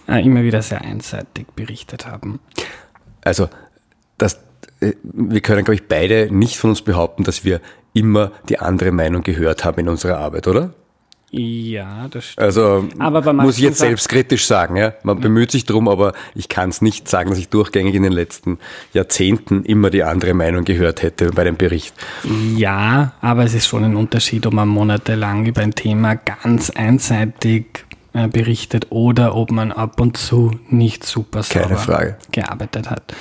äh, 0.09 0.25
immer 0.25 0.43
wieder 0.43 0.63
sehr 0.63 0.83
einseitig 0.83 1.47
berichtet 1.55 2.07
haben. 2.07 2.41
Also 3.23 3.49
das, 4.19 4.43
äh, 4.81 4.93
wir 5.03 5.41
können, 5.41 5.65
glaube 5.65 5.77
ich, 5.77 5.89
beide 5.89 6.29
nicht 6.35 6.57
von 6.57 6.71
uns 6.71 6.83
behaupten, 6.83 7.25
dass 7.25 7.45
wir 7.45 7.61
immer 7.93 8.33
die 8.49 8.59
andere 8.59 8.93
Meinung 8.93 9.23
gehört 9.23 9.65
haben 9.65 9.81
in 9.81 9.89
unserer 9.89 10.19
Arbeit, 10.19 10.49
oder? 10.49 10.73
Ja, 11.35 12.09
das 12.11 12.27
stimmt. 12.27 12.45
Also 12.45 12.87
muss 13.33 13.57
ich 13.57 13.65
jetzt 13.65 13.79
selbstkritisch 13.79 14.47
sagen, 14.47 14.77
ja. 14.77 14.93
Man 15.03 15.19
bemüht 15.19 15.51
sich 15.51 15.65
drum, 15.65 15.89
aber 15.89 16.13
ich 16.35 16.51
kann 16.51 16.69
es 16.69 16.83
nicht 16.83 17.09
sagen, 17.09 17.31
dass 17.31 17.39
ich 17.39 17.49
durchgängig 17.49 17.95
in 17.95 18.03
den 18.03 18.13
letzten 18.13 18.59
Jahrzehnten 18.93 19.65
immer 19.65 19.89
die 19.89 20.03
andere 20.03 20.35
Meinung 20.35 20.67
gehört 20.67 21.03
hätte 21.03 21.31
bei 21.31 21.45
dem 21.45 21.57
Bericht. 21.57 21.95
Ja, 22.55 23.15
aber 23.23 23.45
es 23.45 23.55
ist 23.55 23.67
schon 23.67 23.83
ein 23.83 23.97
Unterschied, 23.97 24.47
ob 24.47 24.53
man 24.53 24.69
monatelang 24.69 25.47
über 25.47 25.63
ein 25.63 25.75
Thema 25.75 26.17
ganz 26.17 26.69
einseitig 26.69 27.87
äh, 28.13 28.29
berichtet 28.29 28.89
oder 28.91 29.35
ob 29.35 29.51
man 29.53 29.73
ab 29.73 30.03
und 30.03 30.19
zu 30.19 30.51
nicht 30.69 31.03
super 31.03 31.43
sauber 31.43 32.19
gearbeitet 32.31 32.91
hat. 32.91 33.15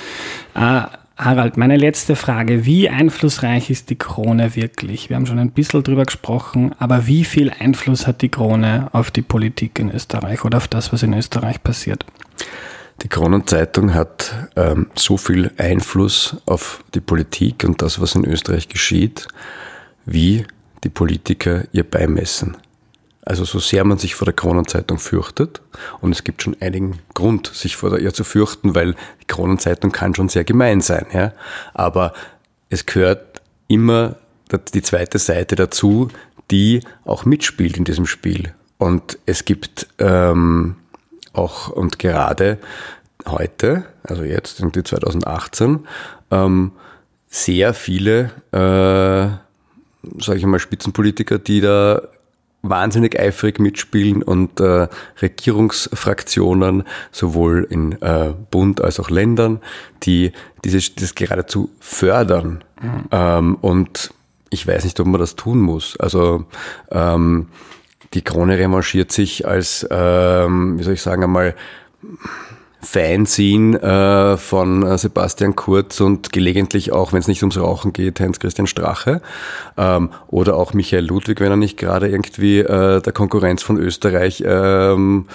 Harald, 1.24 1.56
meine 1.56 1.76
letzte 1.76 2.16
Frage. 2.16 2.66
Wie 2.66 2.88
einflussreich 2.88 3.70
ist 3.70 3.90
die 3.90 3.96
Krone 3.96 4.56
wirklich? 4.56 5.08
Wir 5.08 5.16
haben 5.16 5.26
schon 5.26 5.38
ein 5.38 5.52
bisschen 5.52 5.84
drüber 5.84 6.04
gesprochen, 6.04 6.74
aber 6.80 7.06
wie 7.06 7.24
viel 7.24 7.50
Einfluss 7.50 8.08
hat 8.08 8.22
die 8.22 8.28
Krone 8.28 8.88
auf 8.92 9.12
die 9.12 9.22
Politik 9.22 9.78
in 9.78 9.92
Österreich 9.92 10.44
oder 10.44 10.56
auf 10.56 10.66
das, 10.66 10.92
was 10.92 11.04
in 11.04 11.14
Österreich 11.14 11.62
passiert? 11.62 12.04
Die 13.02 13.08
Kronenzeitung 13.08 13.94
hat 13.94 14.34
ähm, 14.56 14.88
so 14.96 15.16
viel 15.16 15.52
Einfluss 15.58 16.38
auf 16.46 16.82
die 16.94 17.00
Politik 17.00 17.62
und 17.64 17.82
das, 17.82 18.00
was 18.00 18.16
in 18.16 18.24
Österreich 18.24 18.68
geschieht, 18.68 19.28
wie 20.04 20.44
die 20.82 20.88
Politiker 20.88 21.64
ihr 21.72 21.84
beimessen. 21.84 22.56
Also 23.24 23.44
so 23.44 23.60
sehr 23.60 23.84
man 23.84 23.98
sich 23.98 24.14
vor 24.16 24.24
der 24.24 24.34
Kronenzeitung 24.34 24.98
fürchtet, 24.98 25.62
und 26.00 26.12
es 26.12 26.24
gibt 26.24 26.42
schon 26.42 26.56
einigen 26.60 26.98
Grund, 27.14 27.46
sich 27.46 27.76
vor 27.76 27.96
ihr 27.98 28.12
zu 28.12 28.24
fürchten, 28.24 28.74
weil 28.74 28.94
die 29.20 29.26
Kronenzeitung 29.26 29.92
kann 29.92 30.14
schon 30.14 30.28
sehr 30.28 30.44
gemein 30.44 30.80
sein, 30.80 31.06
ja. 31.12 31.32
Aber 31.72 32.12
es 32.68 32.86
gehört 32.86 33.42
immer 33.68 34.16
die 34.74 34.82
zweite 34.82 35.18
Seite 35.18 35.56
dazu, 35.56 36.08
die 36.50 36.80
auch 37.04 37.24
mitspielt 37.24 37.76
in 37.76 37.84
diesem 37.84 38.06
Spiel. 38.06 38.54
Und 38.78 39.18
es 39.26 39.44
gibt 39.44 39.86
ähm, 39.98 40.76
auch 41.32 41.68
und 41.68 41.98
gerade 41.98 42.58
heute, 43.26 43.84
also 44.02 44.24
jetzt, 44.24 44.60
irgendwie 44.60 44.82
2018, 44.82 45.86
ähm, 46.30 46.72
sehr 47.28 47.72
viele, 47.72 48.30
äh, 48.50 50.18
sage 50.20 50.38
ich 50.38 50.44
mal, 50.44 50.58
Spitzenpolitiker, 50.58 51.38
die 51.38 51.60
da 51.60 52.02
wahnsinnig 52.62 53.18
eifrig 53.18 53.58
mitspielen 53.58 54.22
und 54.22 54.60
äh, 54.60 54.88
Regierungsfraktionen, 55.20 56.84
sowohl 57.10 57.66
in 57.68 58.00
äh, 58.00 58.32
Bund 58.50 58.80
als 58.80 59.00
auch 59.00 59.10
Ländern, 59.10 59.60
die 60.04 60.32
dieses, 60.64 60.94
das 60.94 61.14
geradezu 61.14 61.70
fördern. 61.80 62.62
Mhm. 62.80 63.04
Ähm, 63.10 63.54
und 63.56 64.14
ich 64.50 64.66
weiß 64.66 64.84
nicht, 64.84 64.98
ob 65.00 65.06
man 65.06 65.20
das 65.20 65.34
tun 65.34 65.58
muss. 65.58 65.98
Also 65.98 66.44
ähm, 66.90 67.48
die 68.14 68.22
Krone 68.22 68.58
revanchiert 68.58 69.10
sich 69.10 69.46
als, 69.46 69.86
ähm, 69.90 70.78
wie 70.78 70.82
soll 70.82 70.94
ich 70.94 71.02
sagen, 71.02 71.24
einmal 71.24 71.54
Fanzine 72.92 73.80
äh, 73.80 74.36
von 74.36 74.82
äh, 74.82 74.98
Sebastian 74.98 75.56
Kurz 75.56 76.00
und 76.02 76.30
gelegentlich 76.30 76.92
auch, 76.92 77.14
wenn 77.14 77.20
es 77.20 77.26
nicht 77.26 77.42
ums 77.42 77.58
Rauchen 77.58 77.94
geht, 77.94 78.20
Heinz-Christian 78.20 78.66
Strache 78.66 79.22
ähm, 79.78 80.10
oder 80.28 80.56
auch 80.56 80.74
Michael 80.74 81.06
Ludwig, 81.06 81.40
wenn 81.40 81.50
er 81.50 81.56
nicht 81.56 81.78
gerade 81.78 82.08
irgendwie 82.08 82.58
äh, 82.58 83.00
der 83.00 83.12
Konkurrenz 83.14 83.62
von 83.62 83.78
Österreich 83.78 84.44
ähm, 84.46 85.26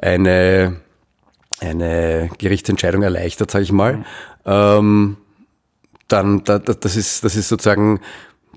eine, 0.00 0.76
eine 1.60 2.28
Gerichtsentscheidung 2.36 3.02
erleichtert, 3.02 3.50
sage 3.50 3.64
ich 3.64 3.72
mal. 3.72 4.04
Ähm, 4.44 5.16
dann, 6.08 6.44
da, 6.44 6.58
das, 6.58 6.94
ist, 6.94 7.24
das 7.24 7.36
ist 7.36 7.48
sozusagen 7.48 8.00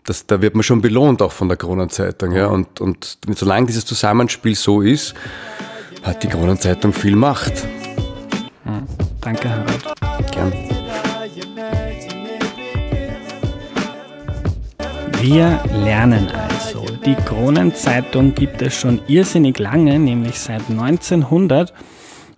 das, 0.03 0.25
da 0.25 0.41
wird 0.41 0.55
man 0.55 0.63
schon 0.63 0.81
belohnt 0.81 1.21
auch 1.21 1.31
von 1.31 1.47
der 1.47 1.57
Kronenzeitung. 1.57 2.33
Ja? 2.33 2.47
Und, 2.47 2.81
und 2.81 3.17
solange 3.33 3.67
dieses 3.67 3.85
Zusammenspiel 3.85 4.55
so 4.55 4.81
ist, 4.81 5.13
hat 6.03 6.23
die 6.23 6.27
Kronenzeitung 6.27 6.91
viel 6.91 7.15
Macht. 7.15 7.53
Danke, 9.21 9.49
Harald. 9.49 10.31
Gern. 10.31 10.53
Wir 15.21 15.63
lernen 15.83 16.29
also. 16.31 16.83
Die 17.05 17.13
Kronenzeitung 17.13 18.33
gibt 18.33 18.61
es 18.63 18.75
schon 18.75 18.99
irrsinnig 19.07 19.59
lange, 19.59 19.99
nämlich 19.99 20.39
seit 20.39 20.67
1900. 20.69 21.71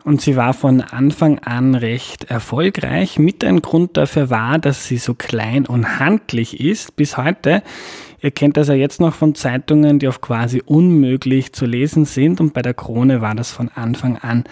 Und 0.03 0.21
sie 0.21 0.35
war 0.35 0.53
von 0.53 0.81
Anfang 0.81 1.39
an 1.39 1.75
recht 1.75 2.25
erfolgreich. 2.25 3.17
Mit 3.17 3.45
ein 3.45 3.61
Grund 3.61 3.95
dafür 3.95 4.29
war, 4.29 4.59
dass 4.59 4.85
sie 4.85 4.97
so 4.97 5.13
klein 5.13 5.65
und 5.65 5.99
handlich 5.99 6.59
ist 6.59 6.97
bis 6.97 7.15
heute. 7.15 7.63
Ihr 8.23 8.31
kennt 8.31 8.55
das 8.55 8.69
ja 8.69 8.73
jetzt 8.73 9.01
noch 9.01 9.13
von 9.13 9.35
Zeitungen, 9.35 9.99
die 9.99 10.07
auf 10.07 10.21
quasi 10.21 10.63
unmöglich 10.65 11.51
zu 11.51 11.65
lesen 11.65 12.05
sind. 12.05 12.39
Und 12.39 12.53
bei 12.53 12.61
der 12.61 12.73
Krone 12.73 13.19
war 13.19 13.35
das 13.35 13.51
von 13.51 13.67
Anfang 13.75 14.17
an 14.17 14.45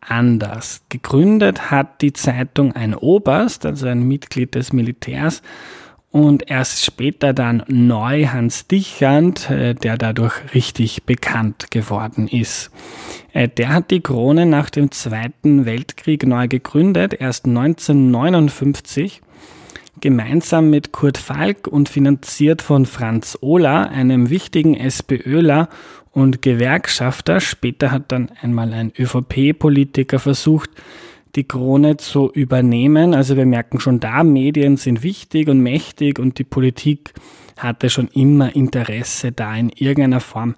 anders. 0.00 0.82
Gegründet 0.90 1.72
hat 1.72 2.02
die 2.02 2.12
Zeitung 2.12 2.72
ein 2.72 2.94
Oberst, 2.94 3.66
also 3.66 3.88
ein 3.88 4.06
Mitglied 4.06 4.54
des 4.54 4.72
Militärs, 4.72 5.42
und 6.12 6.48
erst 6.48 6.84
später 6.84 7.34
dann 7.34 7.64
neu 7.66 8.26
Hans 8.26 8.68
Dichand, 8.68 9.50
äh, 9.50 9.74
der 9.74 9.98
dadurch 9.98 10.54
richtig 10.54 11.02
bekannt 11.02 11.72
geworden 11.72 12.28
ist. 12.28 12.70
Äh, 13.32 13.48
der 13.48 13.70
hat 13.70 13.90
die 13.90 14.00
Krone 14.00 14.46
nach 14.46 14.70
dem 14.70 14.92
Zweiten 14.92 15.66
Weltkrieg 15.66 16.24
neu 16.24 16.46
gegründet, 16.46 17.12
erst 17.12 17.46
1959 17.46 19.20
gemeinsam 20.00 20.70
mit 20.70 20.92
Kurt 20.92 21.18
Falk 21.18 21.66
und 21.66 21.88
finanziert 21.88 22.62
von 22.62 22.86
Franz 22.86 23.38
Ohler, 23.40 23.90
einem 23.90 24.30
wichtigen 24.30 24.74
SPÖler 24.74 25.68
und 26.12 26.42
Gewerkschafter. 26.42 27.40
Später 27.40 27.90
hat 27.90 28.12
dann 28.12 28.30
einmal 28.40 28.72
ein 28.72 28.92
ÖVP-Politiker 28.98 30.18
versucht, 30.18 30.70
die 31.34 31.44
Krone 31.44 31.96
zu 31.98 32.30
übernehmen. 32.32 33.14
Also 33.14 33.36
wir 33.36 33.46
merken 33.46 33.80
schon 33.80 34.00
da, 34.00 34.24
Medien 34.24 34.76
sind 34.76 35.02
wichtig 35.02 35.48
und 35.48 35.60
mächtig 35.60 36.18
und 36.18 36.38
die 36.38 36.44
Politik 36.44 37.12
hatte 37.58 37.90
schon 37.90 38.08
immer 38.08 38.54
Interesse 38.54 39.32
da 39.32 39.54
in 39.54 39.70
irgendeiner 39.70 40.20
Form 40.20 40.54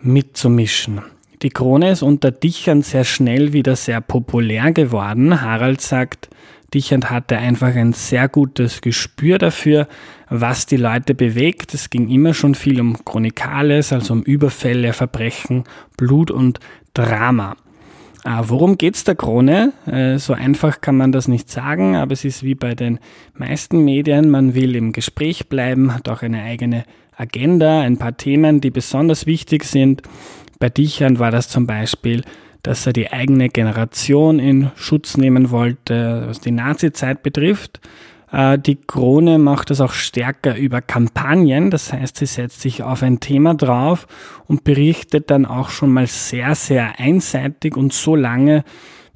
mitzumischen. 0.00 1.02
Die 1.42 1.50
Krone 1.50 1.90
ist 1.90 2.02
unter 2.02 2.30
Dichern 2.30 2.82
sehr 2.82 3.04
schnell 3.04 3.52
wieder 3.52 3.76
sehr 3.76 4.00
populär 4.00 4.72
geworden. 4.72 5.42
Harald 5.42 5.80
sagt, 5.80 6.30
Dichand 6.74 7.10
hatte 7.10 7.38
einfach 7.38 7.74
ein 7.74 7.92
sehr 7.92 8.28
gutes 8.28 8.80
Gespür 8.80 9.38
dafür, 9.38 9.86
was 10.28 10.66
die 10.66 10.76
Leute 10.76 11.14
bewegt. 11.14 11.72
Es 11.72 11.88
ging 11.88 12.08
immer 12.08 12.34
schon 12.34 12.54
viel 12.56 12.80
um 12.80 13.04
Chronikales, 13.04 13.92
also 13.92 14.12
um 14.12 14.22
Überfälle, 14.22 14.92
Verbrechen, 14.92 15.64
Blut 15.96 16.32
und 16.32 16.58
Drama. 16.92 17.56
Äh, 18.24 18.40
worum 18.42 18.76
geht's 18.76 19.04
der 19.04 19.14
Krone? 19.14 19.72
Äh, 19.86 20.18
so 20.18 20.32
einfach 20.32 20.80
kann 20.80 20.96
man 20.96 21.12
das 21.12 21.28
nicht 21.28 21.50
sagen, 21.50 21.94
aber 21.94 22.12
es 22.12 22.24
ist 22.24 22.42
wie 22.42 22.54
bei 22.54 22.74
den 22.74 22.98
meisten 23.34 23.84
Medien. 23.84 24.30
Man 24.30 24.54
will 24.54 24.74
im 24.74 24.92
Gespräch 24.92 25.48
bleiben, 25.48 25.94
hat 25.94 26.08
auch 26.08 26.22
eine 26.22 26.42
eigene 26.42 26.84
Agenda, 27.16 27.80
ein 27.80 27.98
paar 27.98 28.16
Themen, 28.16 28.60
die 28.60 28.70
besonders 28.70 29.26
wichtig 29.26 29.64
sind. 29.64 30.02
Bei 30.58 30.70
Dichern 30.70 31.18
war 31.18 31.30
das 31.30 31.48
zum 31.48 31.66
Beispiel, 31.66 32.24
dass 32.64 32.86
er 32.86 32.92
die 32.92 33.12
eigene 33.12 33.50
Generation 33.50 34.40
in 34.40 34.72
Schutz 34.74 35.16
nehmen 35.16 35.50
wollte, 35.50 36.24
was 36.26 36.40
die 36.40 36.50
Nazizeit 36.50 37.22
betrifft. 37.22 37.78
Äh, 38.32 38.58
die 38.58 38.76
Krone 38.76 39.38
macht 39.38 39.70
das 39.70 39.80
auch 39.80 39.92
stärker 39.92 40.56
über 40.56 40.80
Kampagnen, 40.80 41.70
das 41.70 41.92
heißt, 41.92 42.16
sie 42.16 42.26
setzt 42.26 42.62
sich 42.62 42.82
auf 42.82 43.02
ein 43.02 43.20
Thema 43.20 43.54
drauf 43.54 44.08
und 44.46 44.64
berichtet 44.64 45.30
dann 45.30 45.44
auch 45.46 45.68
schon 45.68 45.92
mal 45.92 46.06
sehr, 46.06 46.54
sehr 46.54 46.98
einseitig 46.98 47.76
und 47.76 47.92
so 47.92 48.16
lange, 48.16 48.64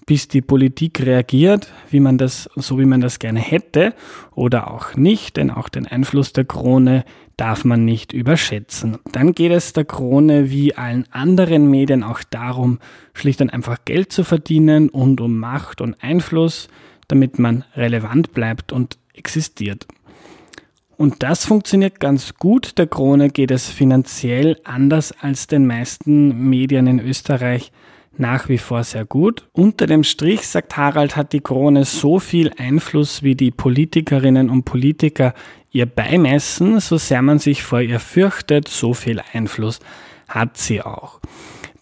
bis 0.09 0.27
die 0.27 0.41
Politik 0.41 1.05
reagiert, 1.05 1.71
wie 1.91 2.01
man 2.01 2.17
das, 2.17 2.49
so 2.57 2.79
wie 2.79 2.87
man 2.87 3.03
das 3.03 3.19
gerne 3.19 3.41
hätte 3.41 3.93
oder 4.35 4.73
auch 4.73 4.97
nicht, 4.97 5.37
denn 5.37 5.51
auch 5.51 5.69
den 5.69 5.87
Einfluss 5.87 6.33
der 6.33 6.47
Krone 6.47 7.05
darf 7.37 7.67
man 7.67 7.85
nicht 7.85 8.15
überschätzen. 8.15 8.97
Dann 9.13 9.33
geht 9.35 9.53
es 9.53 9.75
der 9.75 9.85
Krone 9.85 10.51
wie 10.51 10.75
allen 10.75 11.05
anderen 11.11 11.71
Medien 11.71 12.03
auch 12.03 12.23
darum, 12.31 12.79
schlicht 13.13 13.43
und 13.43 13.51
einfach 13.51 13.85
Geld 13.85 14.11
zu 14.11 14.25
verdienen 14.25 14.89
und 14.89 15.21
um 15.21 15.39
Macht 15.39 15.83
und 15.83 16.03
Einfluss, 16.03 16.69
damit 17.09 17.39
man 17.39 17.65
relevant 17.77 18.33
bleibt 18.33 18.73
und 18.73 18.97
existiert. 19.13 19.87
Und 20.97 21.23
das 21.23 21.45
funktioniert 21.45 22.01
ganz 22.01 22.35
gut. 22.37 22.79
Der 22.79 22.87
Krone 22.87 23.29
geht 23.29 23.51
es 23.51 23.69
finanziell 23.69 24.57
anders 24.65 25.13
als 25.21 25.49
den 25.49 25.67
meisten 25.67 26.49
Medien 26.49 26.87
in 26.87 26.99
Österreich 26.99 27.73
nach 28.19 28.49
wie 28.49 28.59
vor 28.59 28.85
sehr 28.85 29.05
gut. 29.05 29.49
Unter 29.53 29.87
dem 29.87 30.05
Strich, 30.05 30.47
sagt 30.47 30.77
Harald, 30.77 31.17
hat 31.17 31.33
die 31.33 31.41
Krone 31.41 31.85
so 31.85 32.19
viel 32.19 32.53
Einfluss, 32.59 33.23
wie 33.23 33.35
die 33.35 33.51
Politikerinnen 33.51 34.51
und 34.51 34.65
Politiker 34.65 35.35
ihr 35.71 35.87
beimessen, 35.87 36.81
so 36.81 36.97
sehr 36.97 37.23
man 37.23 37.39
sich 37.39 37.63
vor 37.63 37.81
ihr 37.81 38.01
fürchtet, 38.01 38.69
so 38.69 38.95
viel 38.95 39.21
Einfluss 39.33 39.81
hat 40.29 40.57
sie 40.57 40.83
auch. 40.83 41.21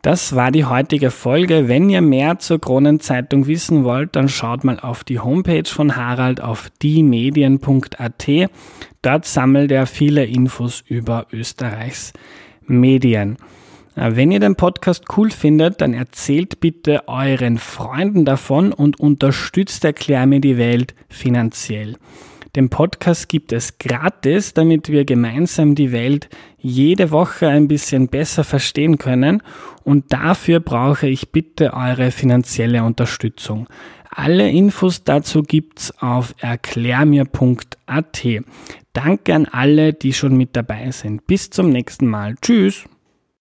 Das 0.03 0.37
war 0.37 0.53
die 0.53 0.64
heutige 0.64 1.11
Folge. 1.11 1.66
Wenn 1.66 1.90
ihr 1.90 2.01
mehr 2.01 2.38
zur 2.38 2.61
Kronenzeitung 2.61 3.49
wissen 3.49 3.83
wollt, 3.83 4.14
dann 4.14 4.29
schaut 4.29 4.62
mal 4.62 4.79
auf 4.79 5.03
die 5.03 5.18
Homepage 5.18 5.68
von 5.68 5.96
Harald 5.96 6.40
auf 6.40 6.70
diemedien.at. 6.81 8.27
Dort 9.03 9.25
sammelt 9.25 9.72
er 9.72 9.87
viele 9.87 10.25
Infos 10.25 10.85
über 10.87 11.27
Österreichs 11.33 12.12
Medien. 12.66 13.37
Äh, 13.96 14.14
wenn 14.14 14.30
ihr 14.30 14.40
den 14.40 14.54
Podcast 14.54 15.04
cool 15.16 15.30
findet, 15.30 15.80
dann 15.80 15.94
erzählt 15.94 16.61
bitte 16.61 17.09
euren 17.09 17.59
Freunden 17.59 18.24
davon 18.24 18.72
und 18.72 19.00
unterstützt 19.00 19.85
Erklär 19.85 20.26
mir 20.26 20.40
die 20.40 20.59
Welt 20.59 20.94
finanziell. 21.09 21.96
Den 22.54 22.70
Podcast 22.70 23.28
gibt 23.28 23.52
es 23.52 23.76
gratis, 23.78 24.54
damit 24.54 24.88
wir 24.88 25.04
gemeinsam 25.04 25.74
die 25.74 25.92
Welt 25.92 26.30
jede 26.56 27.11
Woche 27.11 27.48
ein 27.48 27.68
bisschen 27.68 28.09
besser 28.09 28.44
verstehen 28.44 28.96
können 28.96 29.42
und 29.85 30.11
dafür 30.11 30.61
brauche 30.61 31.06
ich 31.06 31.32
bitte 31.32 31.74
eure 31.74 32.11
finanzielle 32.11 32.82
Unterstützung. 32.82 33.68
Alle 34.11 34.50
Infos 34.50 35.04
dazu 35.04 35.42
gibt's 35.42 35.92
auf 36.00 36.35
erklärmir.at. 36.38 38.26
Danke 38.94 39.35
an 39.35 39.44
alle, 39.44 39.92
die 39.92 40.14
schon 40.14 40.35
mit 40.38 40.56
dabei 40.56 40.90
sind. 40.92 41.26
Bis 41.26 41.50
zum 41.50 41.68
nächsten 41.68 42.06
Mal. 42.06 42.37
Tschüss. 42.40 42.87